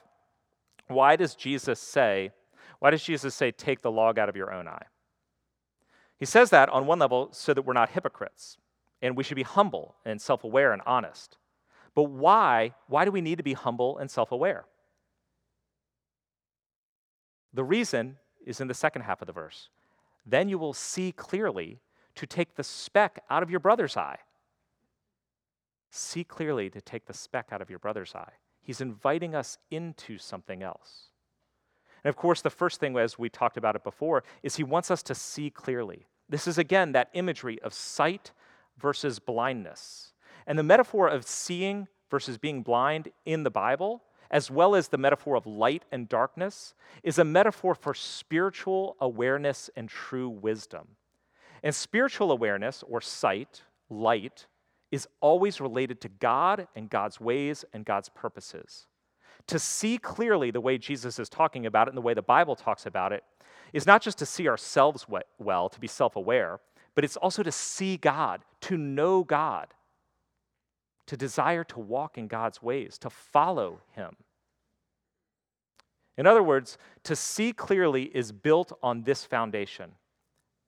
Why 0.89 1.17
does 1.17 1.35
Jesus 1.35 1.81
say, 1.81 2.31
why 2.79 2.91
does 2.91 3.03
Jesus 3.03 3.35
say, 3.35 3.51
take 3.51 3.81
the 3.81 3.91
log 3.91 4.19
out 4.19 4.29
of 4.29 4.37
your 4.37 4.53
own 4.53 4.69
eye? 4.69 4.87
He 6.19 6.27
says 6.27 6.51
that 6.51 6.69
on 6.69 6.87
one 6.87 6.99
level 6.99 7.29
so 7.33 7.55
that 7.55 7.63
we're 7.63 7.73
not 7.73 7.91
hypocrites 7.91 8.59
and 9.03 9.17
we 9.17 9.25
should 9.25 9.37
be 9.37 9.43
humble 9.43 9.97
and 10.05 10.21
self 10.21 10.45
aware 10.45 10.73
and 10.73 10.83
honest. 10.87 11.37
But 11.95 12.05
why? 12.05 12.75
Why 12.89 13.05
do 13.05 13.11
we 13.11 13.21
need 13.21 13.37
to 13.39 13.45
be 13.45 13.53
humble 13.53 13.99
and 13.99 14.11
self 14.11 14.33
aware? 14.33 14.65
The 17.53 17.65
reason 17.65 18.17
is 18.45 18.61
in 18.61 18.69
the 18.69 18.75
second 18.75 19.03
half 19.03 19.23
of 19.23 19.27
the 19.27 19.33
verse. 19.33 19.69
Then 20.27 20.49
you 20.49 20.59
will 20.59 20.73
see 20.73 21.13
clearly 21.13 21.81
to 22.17 22.27
take 22.27 22.55
the 22.55 22.65
speck 22.65 23.23
out 23.31 23.43
of 23.43 23.51
your 23.51 23.61
brother's 23.61 23.97
eye. 23.97 24.19
See 25.97 26.25
clearly 26.25 26.69
to 26.71 26.81
take 26.81 27.07
the 27.07 27.15
speck 27.15 27.51
out 27.53 27.63
of 27.63 27.71
your 27.71 27.79
brother's 27.79 28.17
eye. 28.17 28.33
He's 28.61 28.81
inviting 28.81 29.33
us 29.33 29.59
into 29.71 30.19
something 30.19 30.61
else. 30.61 31.11
And 32.03 32.09
of 32.09 32.17
course, 32.17 32.43
the 32.43 32.51
first 32.51 32.81
thing, 32.81 32.99
as 32.99 33.17
we 33.17 33.29
talked 33.29 33.57
about 33.57 33.77
it 33.77 33.85
before, 33.85 34.25
is 34.43 34.57
he 34.57 34.65
wants 34.65 34.91
us 34.91 35.05
to 35.05 35.15
see 35.15 35.51
clearly. 35.51 36.09
This 36.29 36.49
is 36.49 36.59
again 36.59 36.91
that 36.93 37.11
imagery 37.13 37.63
of 37.63 37.73
sight 37.73 38.33
versus 38.77 39.21
blindness. 39.21 40.13
And 40.49 40.59
the 40.59 40.65
metaphor 40.65 41.07
of 41.07 41.29
seeing 41.29 41.87
versus 42.11 42.39
being 42.39 42.63
blind 42.65 43.11
in 43.25 43.45
the 43.45 43.51
Bible, 43.51 44.03
as 44.33 44.51
well 44.51 44.75
as 44.75 44.89
the 44.89 44.99
metaphor 44.99 45.37
of 45.37 45.47
light 45.47 45.85
and 45.93 46.09
darkness, 46.09 46.75
is 47.05 47.21
a 47.21 47.25
metaphor 47.25 47.73
for 47.73 47.95
spiritual 47.95 48.97
awareness 49.01 49.71
and 49.77 49.89
true 49.89 50.29
wisdom. 50.29 50.89
And 51.63 51.73
spiritual 51.73 52.33
awareness, 52.33 52.83
or 52.89 53.01
sight, 53.01 53.63
light, 53.89 54.47
is 54.91 55.09
always 55.21 55.61
related 55.61 56.01
to 56.03 56.09
God 56.09 56.69
and 56.77 56.89
God's 56.89 57.21
ways 57.21 57.65
and 57.73 57.85
God's 57.85 58.09
purposes. 58.09 58.87
To 59.49 59.59
see 59.59 59.99
clearly 59.99 60.51
the 60.51 60.61
way 60.61 60.79
Jesus 60.79 61.19
is 61.19 61.29
talking 61.29 61.67
about 61.67 61.89
it 61.89 61.91
and 61.91 61.97
the 61.97 62.03
way 62.03 62.15
the 62.15 62.23
Bible 62.23 62.57
talks 62.57 62.87
about 62.87 63.13
it 63.13 63.25
is 63.73 63.87
not 63.87 64.03
just 64.03 64.19
to 64.19 64.27
see 64.27 64.49
ourselves 64.49 65.07
well, 65.39 65.69
to 65.69 65.81
be 65.81 65.87
self 65.87 66.17
aware, 66.17 66.61
but 66.95 67.05
it's 67.05 67.17
also 67.17 67.43
to 67.43 67.53
see 67.53 67.97
God, 67.97 68.45
to 68.63 68.77
know 68.77 69.25
God, 69.25 69.69
to 71.07 71.17
desire 71.17 71.65
to 71.65 71.81
walk 71.81 72.17
in 72.17 72.29
God's 72.29 72.63
ways, 72.63 72.97
to 72.99 73.11
follow 73.11 73.81
Him. 73.93 74.17
In 76.17 76.27
other 76.27 76.43
words, 76.43 76.79
to 77.03 77.17
see 77.17 77.53
clearly 77.53 78.05
is 78.05 78.31
built 78.33 78.73
on 78.83 79.03
this 79.03 79.25
foundation 79.25 79.93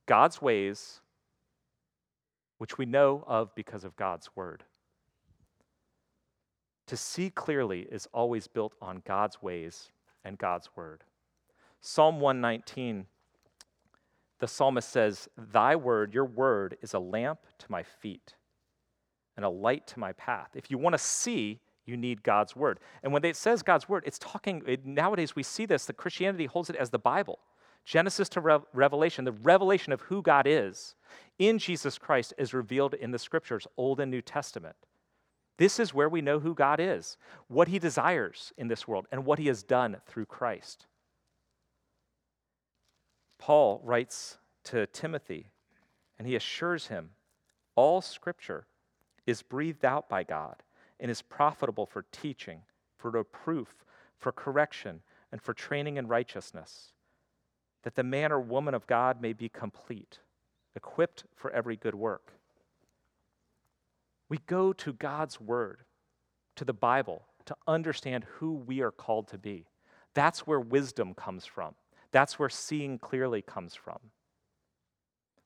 God's 0.07 0.41
ways 0.43 1.01
which 2.59 2.79
we 2.79 2.87
know 2.87 3.25
of 3.27 3.55
because 3.55 3.85
of 3.85 3.97
God's 3.97 4.31
word. 4.35 4.65
To 6.87 6.97
see 6.97 7.31
clearly 7.31 7.87
is 7.91 8.09
always 8.13 8.47
built 8.47 8.75
on 8.81 9.03
God's 9.05 9.43
ways 9.43 9.91
and 10.25 10.39
God's 10.39 10.69
word. 10.77 11.03
Psalm 11.81 12.21
119, 12.21 13.07
the 14.39 14.49
psalmist 14.49 14.89
says, 14.89 15.29
Thy 15.37 15.77
word, 15.77 16.15
your 16.15 16.25
word, 16.25 16.77
is 16.83 16.95
a 16.95 16.99
lamp 16.99 17.41
to 17.59 17.67
my 17.69 17.83
feet 17.83 18.35
and 19.37 19.45
a 19.45 19.49
light 19.49 19.87
to 19.89 19.99
my 19.99 20.13
path. 20.13 20.51
If 20.55 20.71
you 20.71 20.79
want 20.79 20.95
to 20.95 20.99
see, 20.99 21.61
you 21.85 21.97
need 21.97 22.23
God's 22.23 22.57
word. 22.57 22.81
And 23.03 23.13
when 23.13 23.25
it 23.25 23.37
says 23.37 23.63
God's 23.63 23.89
word, 23.89 24.03
it's 24.07 24.19
talking, 24.19 24.63
it, 24.67 24.85
nowadays 24.85 25.37
we 25.37 25.43
see 25.43 25.67
this, 25.67 25.87
that 25.87 25.97
Christianity 25.97 26.47
holds 26.47 26.71
it 26.71 26.77
as 26.77 26.91
the 26.91 26.99
Bible. 26.99 27.39
Genesis 27.87 28.29
to 28.31 28.41
Re- 28.41 28.59
Revelation, 28.75 29.25
the 29.25 29.33
revelation 29.33 29.93
of 29.93 30.01
who 30.03 30.21
God 30.21 30.47
is 30.47 30.97
in 31.39 31.59
Jesus 31.59 31.99
Christ 31.99 32.35
is 32.37 32.53
revealed 32.53 32.95
in 32.95 33.13
the 33.13 33.19
scriptures, 33.19 33.67
Old 33.77 34.01
and 34.01 34.11
New 34.11 34.21
Testament. 34.21 34.75
This 35.57 35.79
is 35.79 35.95
where 35.95 36.09
we 36.09 36.21
know 36.21 36.41
who 36.41 36.53
God 36.53 36.81
is, 36.81 37.17
what 37.47 37.69
he 37.69 37.79
desires 37.79 38.53
in 38.59 38.67
this 38.67 38.89
world, 38.89 39.07
and 39.13 39.25
what 39.25 39.39
he 39.39 39.47
has 39.47 39.63
done 39.63 39.99
through 40.05 40.27
Christ. 40.27 40.87
Paul 43.39 43.81
writes 43.85 44.39
to 44.65 44.87
Timothy, 44.87 45.47
and 46.19 46.27
he 46.27 46.35
assures 46.35 46.89
him 46.89 47.11
all 47.77 48.01
scripture 48.01 48.67
is 49.27 49.43
breathed 49.43 49.85
out 49.85 50.09
by 50.09 50.25
God 50.25 50.57
and 50.99 51.11
is 51.11 51.23
profitable 51.23 51.87
for 51.87 52.05
teaching, 52.11 52.63
for 52.99 53.13
reproof, 53.13 53.85
for 54.19 54.33
correction, 54.33 55.03
and 55.31 55.41
for 55.41 55.55
training 55.55 55.99
in 55.99 56.09
righteousness 56.09 56.93
that 57.87 57.95
the 57.95 58.03
man 58.03 58.33
or 58.33 58.41
woman 58.41 58.75
of 58.75 58.85
God 58.89 59.23
may 59.23 59.33
be 59.33 59.49
complete, 59.49 60.19
equipped 60.75 61.23
for 61.37 61.53
every 61.53 61.77
good 61.77 61.95
work. 61.95 62.33
We 64.29 64.39
go 64.39 64.73
to 64.73 64.93
God's 64.93 65.41
Word, 65.41 65.85
to 66.57 66.65
the 66.65 66.73
Bible, 66.73 67.23
to 67.45 67.55
understand 67.69 68.25
who 68.25 68.55
we 68.55 68.81
are 68.81 68.91
called 68.91 69.29
to 69.29 69.39
be. 69.39 69.67
That's 70.15 70.49
where 70.49 70.59
wisdom 70.59 71.15
comes 71.15 71.47
from. 71.47 71.77
That's 72.11 72.41
where 72.41 72.49
seeing 72.49 72.99
clearly 72.99 73.41
comes 73.41 73.77
from. 73.77 74.01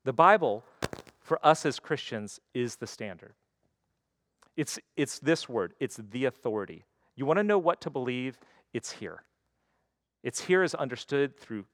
The 0.04 0.14
Bible, 0.14 0.64
for 1.20 1.38
us 1.46 1.66
as 1.66 1.78
Christians, 1.78 2.40
is 2.54 2.76
the 2.76 2.86
standard. 2.86 3.34
It's, 4.56 4.78
it's 4.96 5.18
this 5.18 5.46
word, 5.46 5.74
it's 5.78 6.00
the 6.10 6.24
authority. 6.24 6.86
You 7.16 7.26
want 7.26 7.36
to 7.36 7.44
know 7.44 7.58
what 7.58 7.82
to 7.82 7.90
believe? 7.90 8.38
It's 8.72 8.92
here. 8.92 9.24
It's 10.22 10.40
here 10.40 10.62
as 10.62 10.74
understood 10.74 11.36
through 11.38 11.66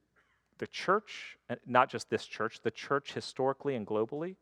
the 0.58 0.66
church, 0.66 1.36
not 1.66 1.88
just 1.88 2.10
this 2.10 2.26
church, 2.26 2.60
the 2.62 2.70
church 2.70 3.12
historically 3.12 3.74
and 3.74 3.86
globally. 3.86 4.36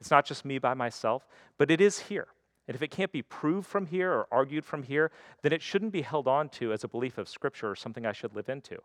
It's 0.00 0.10
not 0.10 0.26
just 0.26 0.44
me 0.44 0.58
by 0.58 0.74
myself, 0.74 1.26
but 1.58 1.70
it 1.70 1.80
is 1.80 1.98
here. 2.00 2.28
And 2.68 2.74
if 2.74 2.82
it 2.82 2.90
can't 2.90 3.12
be 3.12 3.22
proved 3.22 3.66
from 3.66 3.86
here 3.86 4.12
or 4.12 4.26
argued 4.30 4.64
from 4.64 4.82
here, 4.82 5.10
then 5.42 5.52
it 5.52 5.62
shouldn't 5.62 5.92
be 5.92 6.02
held 6.02 6.28
on 6.28 6.48
to 6.50 6.72
as 6.72 6.84
a 6.84 6.88
belief 6.88 7.18
of 7.18 7.28
Scripture 7.28 7.70
or 7.70 7.76
something 7.76 8.06
I 8.06 8.12
should 8.12 8.34
live 8.34 8.48
into. 8.48 8.78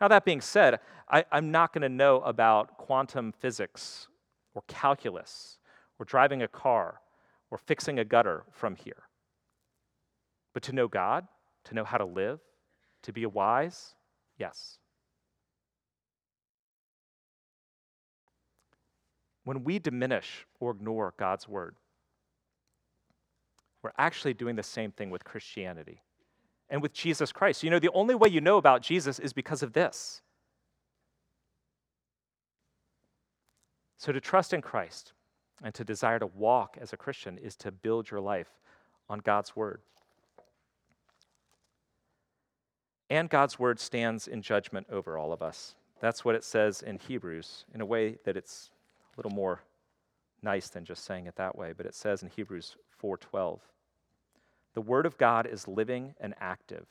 Now, 0.00 0.08
that 0.08 0.24
being 0.24 0.40
said, 0.40 0.80
I, 1.08 1.24
am 1.32 1.50
not 1.50 1.72
going 1.72 1.82
to 1.82 1.88
know 1.88 2.20
about 2.20 2.76
quantum 2.78 3.32
physics 3.32 4.06
or 4.54 4.62
calculus 4.68 5.58
or 5.98 6.04
driving 6.04 6.42
a 6.42 6.48
car 6.48 7.00
or 7.50 7.58
fixing 7.58 7.98
a 7.98 8.04
gutter 8.04 8.44
from 8.52 8.76
here. 8.76 9.08
But 10.54 10.62
to 10.64 10.72
know 10.72 10.88
God, 10.88 11.26
to 11.64 11.74
know 11.74 11.84
how 11.84 11.98
to 11.98 12.04
live, 12.04 12.40
to 13.02 13.12
be 13.12 13.26
wise, 13.26 13.94
yes. 14.38 14.78
when 19.48 19.64
we 19.64 19.78
diminish 19.78 20.46
or 20.60 20.72
ignore 20.72 21.14
God's 21.16 21.48
word, 21.48 21.74
we're 23.80 23.92
actually 23.96 24.34
doing 24.34 24.56
the 24.56 24.62
same 24.62 24.92
thing 24.92 25.08
with 25.08 25.24
Christianity 25.24 26.02
and 26.68 26.82
with 26.82 26.92
Jesus 26.92 27.32
Christ. 27.32 27.62
You 27.62 27.70
know, 27.70 27.78
the 27.78 27.90
only 27.92 28.14
way 28.14 28.28
you 28.28 28.42
know 28.42 28.58
about 28.58 28.82
Jesus 28.82 29.18
is 29.18 29.32
because 29.32 29.62
of 29.62 29.72
this. 29.72 30.20
So, 33.96 34.12
to 34.12 34.20
trust 34.20 34.52
in 34.52 34.60
Christ 34.60 35.14
and 35.64 35.72
to 35.72 35.82
desire 35.82 36.18
to 36.18 36.26
walk 36.26 36.76
as 36.78 36.92
a 36.92 36.98
Christian 36.98 37.38
is 37.38 37.56
to 37.56 37.72
build 37.72 38.10
your 38.10 38.20
life 38.20 38.50
on 39.08 39.20
God's 39.20 39.56
word. 39.56 39.80
And 43.08 43.30
God's 43.30 43.58
word 43.58 43.80
stands 43.80 44.28
in 44.28 44.42
judgment 44.42 44.88
over 44.92 45.16
all 45.16 45.32
of 45.32 45.40
us. 45.40 45.74
That's 46.02 46.22
what 46.22 46.34
it 46.34 46.44
says 46.44 46.82
in 46.82 46.98
Hebrews, 46.98 47.64
in 47.74 47.80
a 47.80 47.86
way 47.86 48.18
that 48.26 48.36
it's 48.36 48.72
little 49.18 49.32
more 49.32 49.62
nice 50.40 50.68
than 50.68 50.84
just 50.84 51.04
saying 51.04 51.26
it 51.26 51.36
that 51.36 51.56
way, 51.56 51.72
but 51.72 51.84
it 51.84 51.94
says 51.94 52.22
in 52.22 52.28
Hebrews 52.28 52.76
4:12, 52.90 53.60
"The 54.74 54.80
word 54.80 55.04
of 55.04 55.18
God 55.18 55.46
is 55.46 55.68
living 55.68 56.14
and 56.18 56.34
active, 56.38 56.86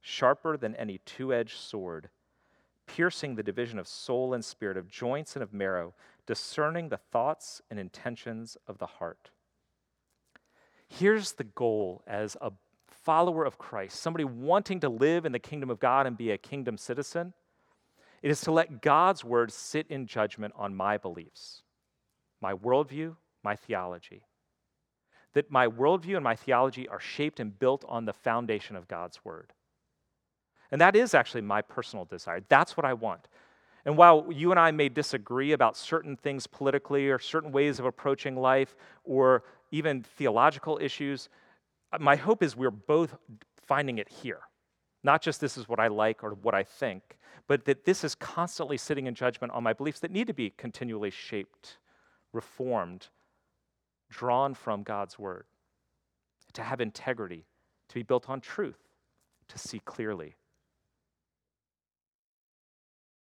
sharper 0.00 0.56
than 0.56 0.74
any 0.74 0.98
two-edged 0.98 1.56
sword, 1.56 2.10
piercing 2.86 3.36
the 3.36 3.42
division 3.42 3.78
of 3.78 3.86
soul 3.88 4.34
and 4.34 4.44
spirit, 4.44 4.76
of 4.76 4.88
joints 4.88 5.36
and 5.36 5.42
of 5.42 5.54
marrow, 5.54 5.94
discerning 6.26 6.88
the 6.88 6.96
thoughts 6.96 7.62
and 7.70 7.78
intentions 7.78 8.56
of 8.66 8.78
the 8.78 8.86
heart." 8.86 9.30
Here's 10.88 11.32
the 11.32 11.44
goal 11.44 12.02
as 12.06 12.36
a 12.40 12.52
follower 12.88 13.44
of 13.44 13.58
Christ, 13.58 14.00
somebody 14.00 14.24
wanting 14.24 14.80
to 14.80 14.88
live 14.88 15.24
in 15.24 15.32
the 15.32 15.38
kingdom 15.38 15.70
of 15.70 15.78
God 15.78 16.06
and 16.06 16.16
be 16.16 16.32
a 16.32 16.38
kingdom 16.38 16.76
citizen. 16.76 17.34
It 18.26 18.30
is 18.30 18.40
to 18.40 18.50
let 18.50 18.82
God's 18.82 19.22
word 19.24 19.52
sit 19.52 19.86
in 19.88 20.08
judgment 20.08 20.52
on 20.56 20.74
my 20.74 20.98
beliefs, 20.98 21.62
my 22.42 22.54
worldview, 22.54 23.14
my 23.44 23.54
theology. 23.54 24.24
That 25.34 25.48
my 25.48 25.68
worldview 25.68 26.16
and 26.16 26.24
my 26.24 26.34
theology 26.34 26.88
are 26.88 26.98
shaped 26.98 27.38
and 27.38 27.56
built 27.56 27.84
on 27.86 28.04
the 28.04 28.12
foundation 28.12 28.74
of 28.74 28.88
God's 28.88 29.24
word. 29.24 29.52
And 30.72 30.80
that 30.80 30.96
is 30.96 31.14
actually 31.14 31.42
my 31.42 31.62
personal 31.62 32.04
desire. 32.04 32.40
That's 32.48 32.76
what 32.76 32.84
I 32.84 32.94
want. 32.94 33.28
And 33.84 33.96
while 33.96 34.26
you 34.28 34.50
and 34.50 34.58
I 34.58 34.72
may 34.72 34.88
disagree 34.88 35.52
about 35.52 35.76
certain 35.76 36.16
things 36.16 36.48
politically 36.48 37.08
or 37.08 37.20
certain 37.20 37.52
ways 37.52 37.78
of 37.78 37.84
approaching 37.84 38.34
life 38.34 38.74
or 39.04 39.44
even 39.70 40.02
theological 40.02 40.80
issues, 40.82 41.28
uh, 41.92 41.98
my 42.00 42.16
hope 42.16 42.42
is 42.42 42.56
we're 42.56 42.72
both 42.72 43.14
finding 43.68 43.98
it 43.98 44.08
here. 44.08 44.40
Not 45.04 45.22
just 45.22 45.40
this 45.40 45.56
is 45.56 45.68
what 45.68 45.78
I 45.78 45.86
like 45.86 46.24
or 46.24 46.30
what 46.30 46.56
I 46.56 46.64
think, 46.64 47.15
but 47.46 47.64
that 47.64 47.84
this 47.84 48.04
is 48.04 48.14
constantly 48.14 48.76
sitting 48.76 49.06
in 49.06 49.14
judgment 49.14 49.52
on 49.52 49.62
my 49.62 49.72
beliefs 49.72 50.00
that 50.00 50.10
need 50.10 50.26
to 50.26 50.34
be 50.34 50.50
continually 50.50 51.10
shaped, 51.10 51.78
reformed, 52.32 53.08
drawn 54.10 54.54
from 54.54 54.82
God's 54.82 55.18
word, 55.18 55.44
to 56.52 56.62
have 56.62 56.80
integrity, 56.80 57.44
to 57.88 57.94
be 57.94 58.02
built 58.02 58.28
on 58.28 58.40
truth, 58.40 58.88
to 59.48 59.58
see 59.58 59.80
clearly. 59.80 60.36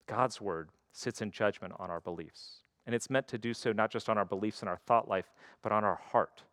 God's 0.07 0.41
word 0.41 0.71
sits 0.93 1.21
in 1.21 1.31
judgment 1.31 1.75
on 1.79 1.91
our 1.91 2.01
beliefs. 2.01 2.63
And 2.87 2.95
it's 2.95 3.11
meant 3.11 3.27
to 3.29 3.39
do 3.39 3.53
so 3.53 3.73
not 3.73 3.91
just 3.91 4.09
on 4.09 4.17
our 4.17 4.25
beliefs 4.25 4.61
and 4.61 4.69
our 4.69 4.77
thought 4.77 5.09
life, 5.09 5.33
but 5.63 5.73
on 5.73 5.85
our 5.85 5.97
heart 5.97 6.45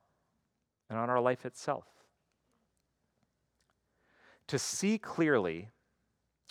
and 0.90 0.98
on 0.98 1.10
our 1.10 1.22
life 1.22 1.46
itself. 1.46 1.86
To 4.48 4.60
see 4.60 4.98
clearly 4.98 5.70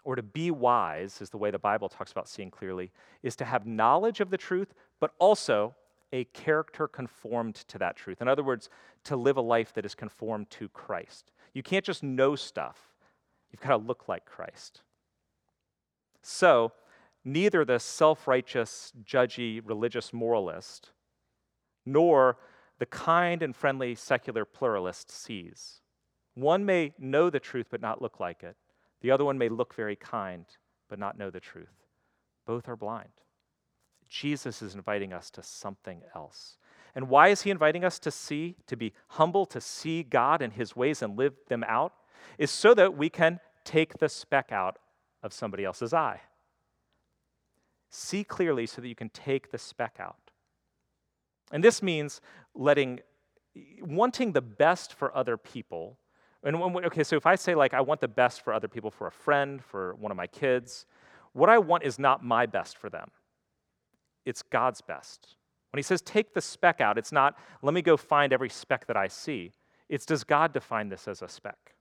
or 0.05 0.17
to 0.17 0.23
be 0.23 0.51
wise, 0.51 1.21
is 1.21 1.31
the 1.31 1.39
way 1.39 1.51
the 1.51 1.59
Bible 1.59 1.89
talks 1.89 2.13
about 2.13 2.29
seeing 2.29 2.51
clearly, 2.51 2.91
is 3.23 3.37
to 3.37 3.45
have 3.45 3.67
knowledge 3.67 4.21
of 4.21 4.31
the 4.31 4.37
truth, 4.37 4.75
but 5.01 5.13
also 5.19 5.75
a 6.13 6.25
character 6.25 6.87
conformed 6.87 7.55
to 7.55 7.79
that 7.79 7.97
truth. 7.97 8.21
In 8.21 8.29
other 8.29 8.43
words, 8.43 8.69
to 9.05 9.17
live 9.17 9.37
a 9.37 9.43
life 9.43 9.73
that 9.75 9.87
is 9.87 9.95
conformed 9.95 10.51
to 10.51 10.69
Christ. 10.69 11.33
You 11.55 11.63
can't 11.63 11.85
just 11.85 12.03
know 12.03 12.37
stuff, 12.37 12.79
you've 13.51 13.61
got 13.61 13.71
to 13.71 13.77
look 13.77 14.09
like 14.09 14.25
Christ. 14.27 14.83
So, 16.23 16.73
neither 17.25 17.65
the 17.65 17.79
self 17.79 18.29
righteous, 18.29 18.93
judgy, 19.05 19.61
religious 19.65 20.13
moralist, 20.13 20.91
nor 21.85 22.39
the 22.79 22.87
kind 22.87 23.43
and 23.43 23.55
friendly 23.55 23.95
secular 23.95 24.45
pluralist 24.45 25.11
sees. 25.11 25.81
One 26.35 26.65
may 26.65 26.95
know 26.99 27.31
the 27.31 27.41
truth 27.41 27.67
but 27.71 27.81
not 27.81 28.01
look 28.01 28.21
like 28.21 28.43
it. 28.43 28.57
The 29.03 29.11
other 29.11 29.25
one 29.25 29.37
may 29.37 29.49
look 29.49 29.75
very 29.75 29.97
kind 29.97 30.47
but 30.89 30.99
not 30.99 31.19
know 31.19 31.31
the 31.31 31.41
truth. 31.41 31.87
Both 32.47 32.69
are 32.69 32.77
blind. 32.77 33.09
Jesus 34.09 34.63
is 34.63 34.75
inviting 34.75 35.13
us 35.13 35.31
to 35.31 35.43
something 35.43 36.03
else. 36.15 36.59
And 36.95 37.09
why 37.09 37.29
is 37.29 37.43
he 37.43 37.51
inviting 37.51 37.85
us 37.85 37.99
to 38.01 38.11
see, 38.11 38.57
to 38.67 38.77
be 38.77 38.93
humble, 39.09 39.47
to 39.47 39.61
see 39.61 40.03
God 40.03 40.43
and 40.43 40.53
his 40.53 40.77
ways 40.77 41.01
and 41.01 41.17
live 41.17 41.35
them 41.49 41.65
out? 41.67 41.95
Is 42.39 42.51
so 42.51 42.75
that 42.75 42.97
we 42.97 43.09
can 43.09 43.41
take 43.65 43.99
the 43.99 44.09
speck 44.09 44.53
out 44.53 44.79
of 45.23 45.33
somebody 45.33 45.65
else's 45.65 45.95
eye. 45.95 46.21
See 47.91 48.23
clearly 48.23 48.67
so 48.67 48.83
that 48.83 48.89
you 48.89 48.95
can 48.95 49.09
take 49.09 49.51
the 49.51 49.59
speck 49.59 49.97
out. 49.99 50.31
And 51.51 51.65
this 51.65 51.83
means 51.83 52.21
letting, 52.55 53.01
wanting 53.81 54.33
the 54.33 54.43
best 54.43 54.93
for 54.93 55.17
other 55.17 55.37
people 55.37 55.99
and 56.45 56.59
when, 56.61 56.85
okay, 56.87 57.05
so 57.05 57.17
if 57.17 57.27
I 57.27 57.37
say, 57.37 57.55
like, 57.55 57.73
I 57.73 57.81
want 57.81 58.01
the 58.01 58.09
best 58.09 58.43
for 58.43 58.53
other 58.53 58.69
people, 58.69 58.91
for 58.91 59.07
a 59.07 59.13
friend, 59.13 59.63
for 59.63 59.95
one 59.95 60.11
of 60.11 60.17
my 60.17 60.27
kids, 60.27 60.87
what 61.33 61.49
I 61.49 61.59
want 61.59 61.85
is 61.85 61.99
not 61.99 62.25
my 62.25 62.47
best 62.47 62.77
for 62.77 62.91
them, 62.91 63.11
it's 64.25 64.43
God's 64.43 64.81
best. 64.81 65.37
When 65.73 65.79
he 65.79 65.83
says, 65.83 66.03
take 66.03 66.35
the 66.35 66.41
speck 66.41 66.81
out, 66.81 66.99
it's 66.99 67.13
not, 67.13 67.39
let 67.63 67.73
me 67.73 67.81
go 67.81 67.97
find 67.97 68.33
every 68.33 68.51
speck 68.51 68.87
that 68.89 68.97
I 68.97 69.09
see. 69.09 69.53
It's, 69.89 70.05
does 70.05 70.23
God 70.23 70.53
define 70.53 70.91
this 70.91 71.09
as 71.09 71.23
a 71.23 71.29
speck? 71.29 71.75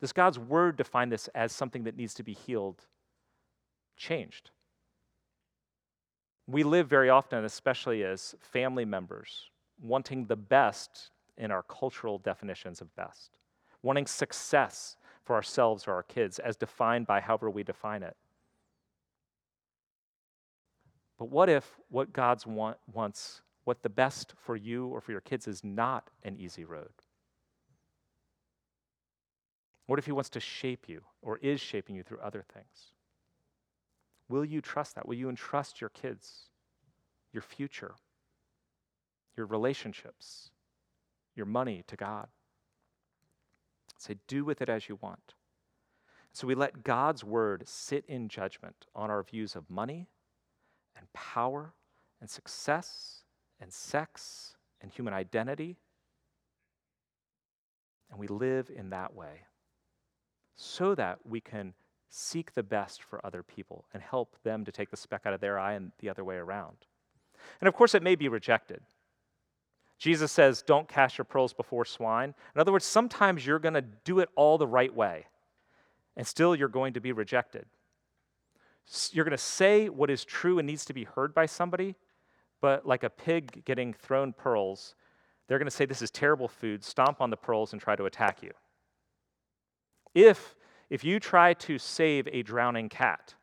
Does 0.00 0.12
God's 0.12 0.38
word 0.38 0.76
define 0.76 1.08
this 1.08 1.28
as 1.28 1.50
something 1.50 1.84
that 1.84 1.96
needs 1.96 2.12
to 2.14 2.22
be 2.22 2.34
healed, 2.34 2.84
changed? 3.96 4.50
We 6.46 6.62
live 6.62 6.88
very 6.88 7.08
often, 7.08 7.44
especially 7.44 8.04
as 8.04 8.34
family 8.40 8.84
members, 8.84 9.50
wanting 9.80 10.26
the 10.26 10.36
best 10.36 11.10
in 11.38 11.50
our 11.50 11.62
cultural 11.62 12.18
definitions 12.18 12.80
of 12.80 12.94
best 12.96 13.38
wanting 13.82 14.06
success 14.06 14.96
for 15.24 15.36
ourselves 15.36 15.86
or 15.86 15.92
our 15.92 16.02
kids 16.02 16.38
as 16.38 16.56
defined 16.56 17.06
by 17.06 17.20
however 17.20 17.50
we 17.50 17.62
define 17.62 18.02
it. 18.02 18.16
But 21.18 21.30
what 21.30 21.48
if 21.48 21.78
what 21.88 22.12
God's 22.12 22.46
want, 22.46 22.78
wants, 22.92 23.42
what 23.64 23.82
the 23.82 23.88
best 23.88 24.34
for 24.36 24.56
you 24.56 24.86
or 24.86 25.00
for 25.00 25.12
your 25.12 25.20
kids 25.20 25.46
is 25.48 25.64
not 25.64 26.10
an 26.22 26.36
easy 26.38 26.64
road? 26.64 26.92
What 29.86 29.98
if 29.98 30.06
He 30.06 30.12
wants 30.12 30.30
to 30.30 30.40
shape 30.40 30.88
you 30.88 31.02
or 31.22 31.38
is 31.38 31.60
shaping 31.60 31.96
you 31.96 32.02
through 32.02 32.20
other 32.20 32.44
things? 32.54 32.92
Will 34.28 34.44
you 34.44 34.60
trust 34.60 34.94
that? 34.94 35.08
Will 35.08 35.16
you 35.16 35.28
entrust 35.28 35.80
your 35.80 35.90
kids, 35.90 36.50
your 37.32 37.42
future, 37.42 37.94
your 39.36 39.46
relationships, 39.46 40.50
your 41.34 41.46
money 41.46 41.82
to 41.86 41.96
God? 41.96 42.28
Say, 43.98 44.16
do 44.26 44.44
with 44.44 44.62
it 44.62 44.68
as 44.68 44.88
you 44.88 44.98
want. 45.02 45.34
So 46.32 46.46
we 46.46 46.54
let 46.54 46.84
God's 46.84 47.24
word 47.24 47.64
sit 47.66 48.04
in 48.06 48.28
judgment 48.28 48.86
on 48.94 49.10
our 49.10 49.22
views 49.22 49.56
of 49.56 49.68
money 49.68 50.08
and 50.96 51.12
power 51.12 51.74
and 52.20 52.30
success 52.30 53.24
and 53.60 53.72
sex 53.72 54.54
and 54.80 54.90
human 54.90 55.12
identity. 55.12 55.78
And 58.10 58.18
we 58.20 58.28
live 58.28 58.70
in 58.74 58.90
that 58.90 59.14
way 59.14 59.42
so 60.54 60.94
that 60.94 61.18
we 61.24 61.40
can 61.40 61.74
seek 62.08 62.54
the 62.54 62.62
best 62.62 63.02
for 63.02 63.24
other 63.24 63.42
people 63.42 63.84
and 63.92 64.02
help 64.02 64.36
them 64.44 64.64
to 64.64 64.72
take 64.72 64.90
the 64.90 64.96
speck 64.96 65.22
out 65.24 65.34
of 65.34 65.40
their 65.40 65.58
eye 65.58 65.74
and 65.74 65.92
the 65.98 66.08
other 66.08 66.24
way 66.24 66.36
around. 66.36 66.76
And 67.60 67.68
of 67.68 67.74
course, 67.74 67.94
it 67.94 68.02
may 68.02 68.14
be 68.14 68.28
rejected. 68.28 68.80
Jesus 69.98 70.30
says, 70.30 70.62
Don't 70.62 70.88
cast 70.88 71.18
your 71.18 71.24
pearls 71.24 71.52
before 71.52 71.84
swine. 71.84 72.34
In 72.54 72.60
other 72.60 72.72
words, 72.72 72.84
sometimes 72.84 73.44
you're 73.44 73.58
going 73.58 73.74
to 73.74 73.84
do 74.04 74.20
it 74.20 74.28
all 74.36 74.56
the 74.56 74.66
right 74.66 74.94
way, 74.94 75.26
and 76.16 76.26
still 76.26 76.54
you're 76.54 76.68
going 76.68 76.94
to 76.94 77.00
be 77.00 77.12
rejected. 77.12 77.66
You're 79.12 79.24
going 79.24 79.36
to 79.36 79.38
say 79.38 79.88
what 79.88 80.08
is 80.08 80.24
true 80.24 80.58
and 80.58 80.66
needs 80.66 80.84
to 80.86 80.94
be 80.94 81.04
heard 81.04 81.34
by 81.34 81.46
somebody, 81.46 81.96
but 82.60 82.86
like 82.86 83.02
a 83.02 83.10
pig 83.10 83.64
getting 83.64 83.92
thrown 83.92 84.32
pearls, 84.32 84.94
they're 85.46 85.58
going 85.58 85.66
to 85.66 85.74
say, 85.74 85.84
This 85.84 86.02
is 86.02 86.10
terrible 86.10 86.48
food, 86.48 86.84
stomp 86.84 87.20
on 87.20 87.30
the 87.30 87.36
pearls, 87.36 87.72
and 87.72 87.82
try 87.82 87.96
to 87.96 88.04
attack 88.04 88.42
you. 88.42 88.52
If, 90.14 90.54
if 90.90 91.04
you 91.04 91.18
try 91.18 91.54
to 91.54 91.78
save 91.78 92.28
a 92.28 92.42
drowning 92.42 92.88
cat, 92.88 93.34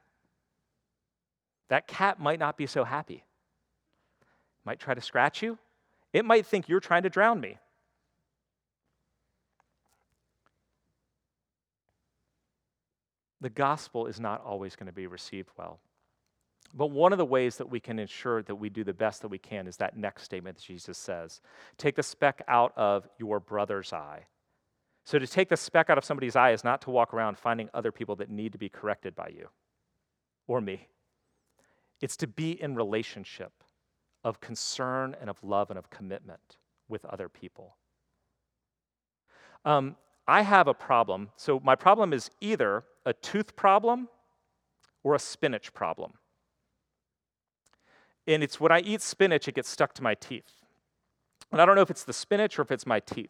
that 1.67 1.87
cat 1.87 2.19
might 2.19 2.39
not 2.39 2.57
be 2.57 2.65
so 2.65 2.83
happy. 2.85 3.25
Might 4.63 4.79
try 4.79 4.93
to 4.93 5.01
scratch 5.01 5.43
you, 5.43 5.57
it 6.15 6.23
might 6.23 6.45
think 6.45 6.69
you're 6.69 6.79
trying 6.79 7.03
to 7.03 7.09
drown 7.09 7.41
me. 7.41 7.57
The 13.41 13.49
gospel 13.49 14.07
is 14.07 14.17
not 14.17 14.41
always 14.45 14.77
going 14.77 14.87
to 14.87 14.93
be 14.93 15.07
received 15.07 15.49
well. 15.57 15.81
But 16.73 16.91
one 16.91 17.11
of 17.11 17.17
the 17.17 17.25
ways 17.25 17.57
that 17.57 17.69
we 17.69 17.81
can 17.81 17.99
ensure 17.99 18.41
that 18.43 18.55
we 18.55 18.69
do 18.69 18.85
the 18.85 18.93
best 18.93 19.23
that 19.23 19.27
we 19.27 19.37
can 19.37 19.67
is 19.67 19.75
that 19.75 19.97
next 19.97 20.23
statement 20.23 20.55
that 20.55 20.63
Jesus 20.63 20.97
says 20.97 21.41
Take 21.77 21.97
the 21.97 22.03
speck 22.03 22.41
out 22.47 22.71
of 22.77 23.05
your 23.19 23.41
brother's 23.41 23.91
eye. 23.91 24.25
So, 25.03 25.19
to 25.19 25.27
take 25.27 25.49
the 25.49 25.57
speck 25.57 25.89
out 25.89 25.97
of 25.97 26.05
somebody's 26.05 26.37
eye 26.37 26.53
is 26.53 26.63
not 26.63 26.81
to 26.83 26.91
walk 26.91 27.13
around 27.13 27.37
finding 27.37 27.69
other 27.73 27.91
people 27.91 28.15
that 28.15 28.29
need 28.29 28.53
to 28.53 28.57
be 28.57 28.69
corrected 28.69 29.15
by 29.15 29.33
you 29.35 29.49
or 30.47 30.61
me. 30.61 30.87
It's 31.99 32.15
to 32.17 32.27
be 32.27 32.51
in 32.51 32.73
relationship 32.73 33.51
of 34.25 34.41
concern 34.41 35.15
and 35.21 35.29
of 35.29 35.41
love 35.43 35.69
and 35.69 35.79
of 35.79 35.89
commitment 35.89 36.57
with 36.89 37.05
other 37.05 37.29
people. 37.29 37.77
Um, 39.63 39.95
I 40.27 40.41
have 40.41 40.67
a 40.67 40.73
problem. 40.73 41.29
So, 41.37 41.61
my 41.63 41.75
problem 41.75 42.11
is 42.11 42.31
either 42.41 42.83
a 43.05 43.13
tooth 43.13 43.55
problem 43.55 44.09
or 45.03 45.13
a 45.13 45.19
spinach 45.19 45.73
problem. 45.73 46.13
And 48.27 48.43
it's 48.43 48.59
when 48.59 48.71
I 48.71 48.79
eat 48.79 49.01
spinach, 49.01 49.47
it 49.47 49.53
gets 49.53 49.69
stuck 49.69 49.93
to 49.93 50.03
my 50.03 50.15
teeth. 50.15 50.51
And 51.51 51.61
I 51.61 51.65
don't 51.65 51.75
know 51.75 51.83
if 51.83 51.91
it's 51.91 52.03
the 52.03 52.13
spinach 52.13 52.57
or 52.57 52.63
if 52.63 52.71
it's 52.71 52.87
my 52.87 52.99
teeth. 52.99 53.29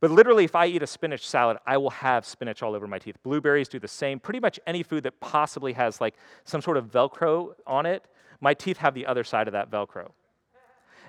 But 0.00 0.12
literally, 0.12 0.44
if 0.44 0.54
I 0.54 0.66
eat 0.66 0.82
a 0.82 0.86
spinach 0.86 1.28
salad, 1.28 1.58
I 1.66 1.76
will 1.76 1.90
have 1.90 2.24
spinach 2.24 2.62
all 2.62 2.76
over 2.76 2.86
my 2.86 3.00
teeth. 3.00 3.16
Blueberries 3.24 3.68
do 3.68 3.80
the 3.80 3.88
same. 3.88 4.20
Pretty 4.20 4.40
much 4.40 4.60
any 4.66 4.84
food 4.84 5.02
that 5.02 5.18
possibly 5.18 5.72
has 5.72 6.00
like 6.00 6.14
some 6.44 6.62
sort 6.62 6.76
of 6.76 6.86
Velcro 6.86 7.54
on 7.66 7.86
it, 7.86 8.04
my 8.40 8.54
teeth 8.54 8.78
have 8.78 8.94
the 8.94 9.04
other 9.04 9.24
side 9.24 9.48
of 9.48 9.52
that 9.52 9.70
Velcro. 9.70 10.12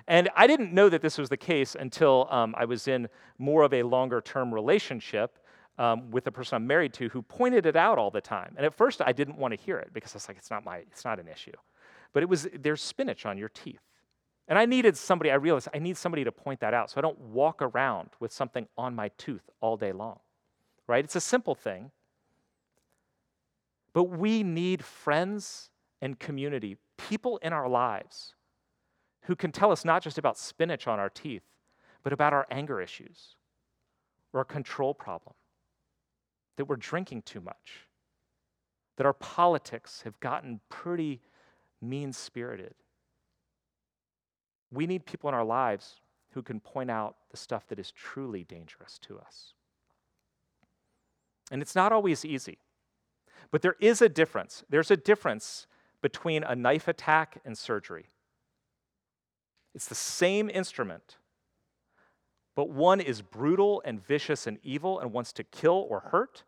And 0.08 0.28
I 0.36 0.46
didn't 0.46 0.72
know 0.72 0.88
that 0.88 1.02
this 1.02 1.18
was 1.18 1.28
the 1.28 1.36
case 1.36 1.76
until 1.78 2.26
um, 2.30 2.54
I 2.56 2.64
was 2.64 2.88
in 2.88 3.08
more 3.38 3.62
of 3.62 3.72
a 3.72 3.82
longer 3.82 4.20
term 4.20 4.52
relationship 4.52 5.38
um, 5.78 6.10
with 6.10 6.24
the 6.24 6.32
person 6.32 6.56
I'm 6.56 6.66
married 6.66 6.92
to 6.94 7.08
who 7.08 7.22
pointed 7.22 7.66
it 7.66 7.76
out 7.76 7.98
all 7.98 8.10
the 8.10 8.20
time. 8.20 8.54
And 8.56 8.66
at 8.66 8.74
first, 8.74 9.00
I 9.00 9.12
didn't 9.12 9.38
want 9.38 9.56
to 9.56 9.60
hear 9.60 9.78
it 9.78 9.90
because 9.92 10.12
I 10.14 10.16
was 10.16 10.28
like, 10.28 10.36
it's 10.36 10.50
not, 10.50 10.64
my, 10.64 10.78
it's 10.78 11.04
not 11.04 11.18
an 11.18 11.28
issue. 11.28 11.52
But 12.12 12.22
it 12.22 12.28
was, 12.28 12.48
there's 12.60 12.82
spinach 12.82 13.24
on 13.24 13.38
your 13.38 13.48
teeth. 13.48 13.80
And 14.48 14.58
I 14.58 14.66
needed 14.66 14.96
somebody, 14.96 15.30
I 15.30 15.36
realized 15.36 15.68
I 15.72 15.78
need 15.78 15.96
somebody 15.96 16.24
to 16.24 16.32
point 16.32 16.60
that 16.60 16.74
out 16.74 16.90
so 16.90 16.98
I 16.98 17.00
don't 17.00 17.18
walk 17.18 17.62
around 17.62 18.10
with 18.20 18.32
something 18.32 18.66
on 18.76 18.94
my 18.94 19.08
tooth 19.16 19.48
all 19.60 19.76
day 19.76 19.92
long, 19.92 20.18
right? 20.86 21.04
It's 21.04 21.16
a 21.16 21.20
simple 21.20 21.54
thing. 21.54 21.90
But 23.94 24.04
we 24.04 24.42
need 24.42 24.84
friends 24.84 25.70
and 26.00 26.18
community, 26.18 26.76
people 26.96 27.38
in 27.38 27.52
our 27.52 27.68
lives 27.68 28.34
who 29.22 29.36
can 29.36 29.52
tell 29.52 29.70
us 29.70 29.84
not 29.84 30.02
just 30.02 30.18
about 30.18 30.38
spinach 30.38 30.86
on 30.86 30.98
our 30.98 31.10
teeth, 31.10 31.44
but 32.02 32.12
about 32.12 32.32
our 32.32 32.46
anger 32.50 32.80
issues 32.80 33.36
or 34.32 34.40
a 34.40 34.44
control 34.44 34.94
problem, 34.94 35.34
that 36.56 36.64
we're 36.64 36.76
drinking 36.76 37.22
too 37.22 37.40
much, 37.40 37.86
that 38.96 39.06
our 39.06 39.12
politics 39.12 40.02
have 40.02 40.18
gotten 40.20 40.60
pretty 40.68 41.20
mean 41.80 42.12
spirited. 42.12 42.74
We 44.72 44.86
need 44.86 45.06
people 45.06 45.28
in 45.28 45.34
our 45.34 45.44
lives 45.44 46.00
who 46.30 46.42
can 46.42 46.60
point 46.60 46.90
out 46.90 47.16
the 47.30 47.36
stuff 47.36 47.66
that 47.68 47.78
is 47.78 47.92
truly 47.92 48.44
dangerous 48.44 48.98
to 49.02 49.18
us. 49.18 49.52
And 51.50 51.60
it's 51.60 51.74
not 51.74 51.92
always 51.92 52.24
easy, 52.24 52.58
but 53.50 53.60
there 53.60 53.76
is 53.80 54.00
a 54.00 54.08
difference. 54.08 54.64
There's 54.70 54.90
a 54.90 54.96
difference 54.96 55.66
between 56.00 56.42
a 56.42 56.56
knife 56.56 56.88
attack 56.88 57.40
and 57.44 57.56
surgery. 57.56 58.06
It's 59.74 59.86
the 59.86 59.94
same 59.94 60.50
instrument, 60.50 61.16
but 62.54 62.68
one 62.68 63.00
is 63.00 63.22
brutal 63.22 63.82
and 63.84 64.04
vicious 64.04 64.46
and 64.46 64.58
evil 64.62 65.00
and 65.00 65.12
wants 65.12 65.32
to 65.34 65.44
kill 65.44 65.86
or 65.88 66.00
hurt. 66.00 66.44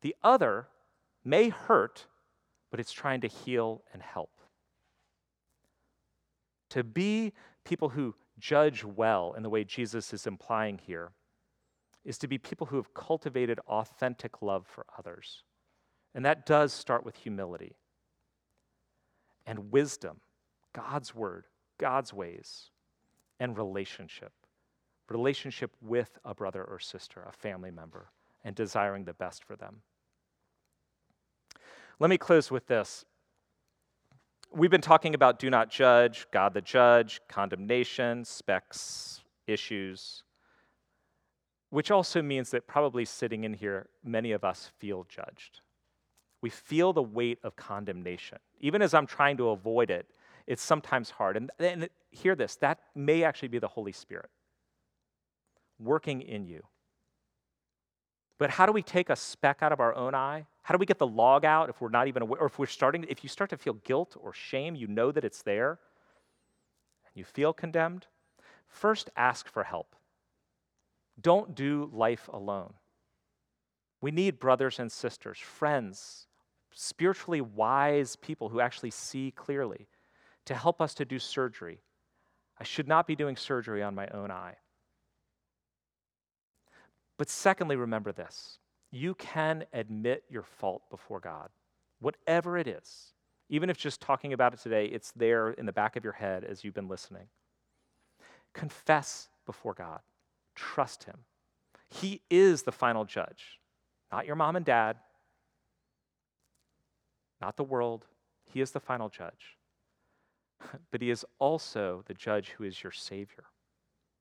The 0.00 0.16
other 0.22 0.68
may 1.24 1.50
hurt, 1.50 2.06
but 2.70 2.80
it's 2.80 2.92
trying 2.92 3.20
to 3.20 3.28
heal 3.28 3.82
and 3.92 4.02
help. 4.02 4.30
To 6.70 6.82
be 6.82 7.32
people 7.64 7.90
who 7.90 8.14
judge 8.38 8.82
well 8.82 9.34
in 9.36 9.42
the 9.42 9.50
way 9.50 9.62
Jesus 9.62 10.14
is 10.14 10.26
implying 10.26 10.78
here 10.78 11.12
is 12.04 12.18
to 12.18 12.26
be 12.26 12.38
people 12.38 12.66
who 12.66 12.76
have 12.76 12.94
cultivated 12.94 13.60
authentic 13.68 14.42
love 14.42 14.66
for 14.66 14.86
others. 14.98 15.44
And 16.14 16.24
that 16.24 16.46
does 16.46 16.72
start 16.72 17.04
with 17.04 17.16
humility 17.16 17.76
and 19.46 19.70
wisdom, 19.70 20.20
God's 20.72 21.14
word, 21.14 21.46
God's 21.78 22.12
ways, 22.12 22.70
and 23.40 23.56
relationship. 23.56 24.32
Relationship 25.08 25.72
with 25.80 26.18
a 26.24 26.34
brother 26.34 26.64
or 26.64 26.78
sister, 26.78 27.24
a 27.28 27.32
family 27.32 27.70
member, 27.70 28.10
and 28.44 28.54
desiring 28.54 29.04
the 29.04 29.12
best 29.12 29.44
for 29.44 29.56
them. 29.56 29.82
Let 31.98 32.08
me 32.08 32.18
close 32.18 32.50
with 32.50 32.66
this. 32.66 33.04
We've 34.54 34.70
been 34.70 34.80
talking 34.80 35.14
about 35.14 35.38
do 35.38 35.50
not 35.50 35.70
judge, 35.70 36.26
God 36.30 36.54
the 36.54 36.60
judge, 36.60 37.20
condemnation, 37.28 38.24
specks, 38.24 39.22
issues, 39.46 40.24
which 41.70 41.90
also 41.90 42.20
means 42.20 42.50
that 42.50 42.66
probably 42.66 43.04
sitting 43.04 43.44
in 43.44 43.54
here, 43.54 43.88
many 44.04 44.32
of 44.32 44.44
us 44.44 44.70
feel 44.78 45.06
judged. 45.08 45.60
We 46.42 46.50
feel 46.50 46.92
the 46.92 47.02
weight 47.02 47.38
of 47.42 47.56
condemnation. 47.56 48.38
Even 48.60 48.82
as 48.82 48.92
I'm 48.94 49.06
trying 49.06 49.36
to 49.38 49.50
avoid 49.50 49.90
it, 49.90 50.06
it's 50.46 50.62
sometimes 50.62 51.10
hard. 51.10 51.36
And, 51.36 51.50
and 51.58 51.88
hear 52.10 52.34
this 52.34 52.56
that 52.56 52.80
may 52.94 53.24
actually 53.24 53.48
be 53.48 53.58
the 53.58 53.68
Holy 53.68 53.92
Spirit 53.92 54.30
working 55.78 56.20
in 56.22 56.46
you. 56.46 56.64
But 58.38 58.50
how 58.50 58.66
do 58.66 58.72
we 58.72 58.82
take 58.82 59.10
a 59.10 59.16
speck 59.16 59.58
out 59.62 59.72
of 59.72 59.80
our 59.80 59.94
own 59.94 60.14
eye 60.14 60.46
how 60.62 60.72
do 60.72 60.78
we 60.78 60.86
get 60.86 60.98
the 60.98 61.06
log 61.06 61.44
out 61.44 61.68
if 61.68 61.80
we're 61.80 61.88
not 61.88 62.06
even 62.06 62.22
aware, 62.22 62.40
or 62.40 62.46
if 62.46 62.58
we're 62.58 62.66
starting, 62.66 63.04
if 63.08 63.24
you 63.24 63.28
start 63.28 63.50
to 63.50 63.56
feel 63.56 63.74
guilt 63.74 64.16
or 64.20 64.32
shame, 64.32 64.76
you 64.76 64.86
know 64.86 65.10
that 65.10 65.24
it's 65.24 65.42
there, 65.42 65.70
and 67.04 67.16
you 67.16 67.24
feel 67.24 67.52
condemned? 67.52 68.06
First, 68.68 69.10
ask 69.16 69.48
for 69.48 69.64
help. 69.64 69.96
Don't 71.20 71.54
do 71.54 71.90
life 71.92 72.28
alone. 72.32 72.74
We 74.00 74.12
need 74.12 74.38
brothers 74.38 74.78
and 74.78 74.90
sisters, 74.90 75.38
friends, 75.38 76.26
spiritually 76.72 77.40
wise 77.40 78.16
people 78.16 78.48
who 78.48 78.60
actually 78.60 78.90
see 78.90 79.32
clearly 79.32 79.88
to 80.46 80.54
help 80.54 80.80
us 80.80 80.94
to 80.94 81.04
do 81.04 81.18
surgery. 81.18 81.80
I 82.58 82.64
should 82.64 82.88
not 82.88 83.06
be 83.06 83.16
doing 83.16 83.36
surgery 83.36 83.82
on 83.82 83.94
my 83.94 84.08
own 84.08 84.30
eye. 84.30 84.56
But 87.18 87.28
secondly, 87.28 87.76
remember 87.76 88.12
this 88.12 88.58
you 88.90 89.14
can 89.14 89.64
admit 89.72 90.24
your 90.28 90.42
fault 90.42 90.82
before 90.90 91.20
God, 91.20 91.48
whatever 92.00 92.58
it 92.58 92.66
is. 92.66 93.12
Even 93.48 93.70
if 93.70 93.76
just 93.76 94.00
talking 94.00 94.32
about 94.32 94.54
it 94.54 94.60
today, 94.60 94.86
it's 94.86 95.12
there 95.12 95.50
in 95.50 95.66
the 95.66 95.72
back 95.72 95.96
of 95.96 96.04
your 96.04 96.14
head 96.14 96.44
as 96.44 96.64
you've 96.64 96.74
been 96.74 96.88
listening. 96.88 97.26
Confess 98.54 99.28
before 99.46 99.74
God, 99.74 100.00
trust 100.54 101.04
Him. 101.04 101.18
He 101.88 102.22
is 102.30 102.62
the 102.62 102.72
final 102.72 103.04
judge, 103.04 103.60
not 104.10 104.26
your 104.26 104.36
mom 104.36 104.56
and 104.56 104.64
dad, 104.64 104.96
not 107.40 107.56
the 107.56 107.64
world. 107.64 108.06
He 108.46 108.60
is 108.60 108.70
the 108.70 108.80
final 108.80 109.08
judge. 109.08 109.58
But 110.90 111.02
He 111.02 111.10
is 111.10 111.24
also 111.38 112.02
the 112.06 112.14
judge 112.14 112.50
who 112.50 112.64
is 112.64 112.82
your 112.82 112.92
Savior, 112.92 113.44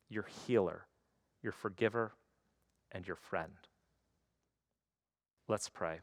your 0.10 0.25
healer, 0.45 0.86
your 1.41 1.51
forgiver, 1.51 2.13
and 2.91 3.08
your 3.08 3.15
friend. 3.15 3.54
Let's 5.47 5.69
pray. 5.69 5.99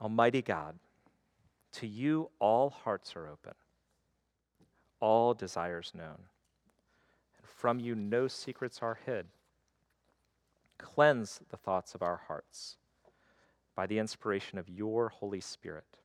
Almighty 0.00 0.42
God, 0.42 0.78
to 1.72 1.86
you 1.86 2.30
all 2.38 2.70
hearts 2.70 3.16
are 3.16 3.26
open, 3.26 3.54
all 5.00 5.34
desires 5.34 5.92
known, 5.94 6.26
and 7.36 7.46
from 7.46 7.80
you 7.80 7.94
no 7.94 8.28
secrets 8.28 8.78
are 8.80 8.98
hid. 9.04 9.26
Cleanse 10.78 11.40
the 11.50 11.56
thoughts 11.56 11.96
of 11.96 12.02
our 12.02 12.20
hearts 12.28 12.76
by 13.78 13.86
the 13.86 14.00
inspiration 14.00 14.58
of 14.58 14.68
your 14.68 15.08
Holy 15.08 15.38
Spirit, 15.38 15.98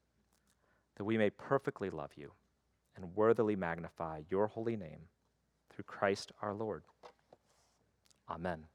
that 0.96 1.06
we 1.06 1.18
may 1.18 1.32
perfectly 1.32 1.90
love 1.90 2.12
you 2.16 2.32
and 2.96 3.16
worthily 3.16 3.56
magnify 3.56 4.22
your 4.30 4.46
holy 4.46 4.78
name 4.78 5.08
through 5.72 5.86
Christ 5.86 6.32
our 6.40 6.54
Lord. 6.54 6.84
Amen. 8.30 8.66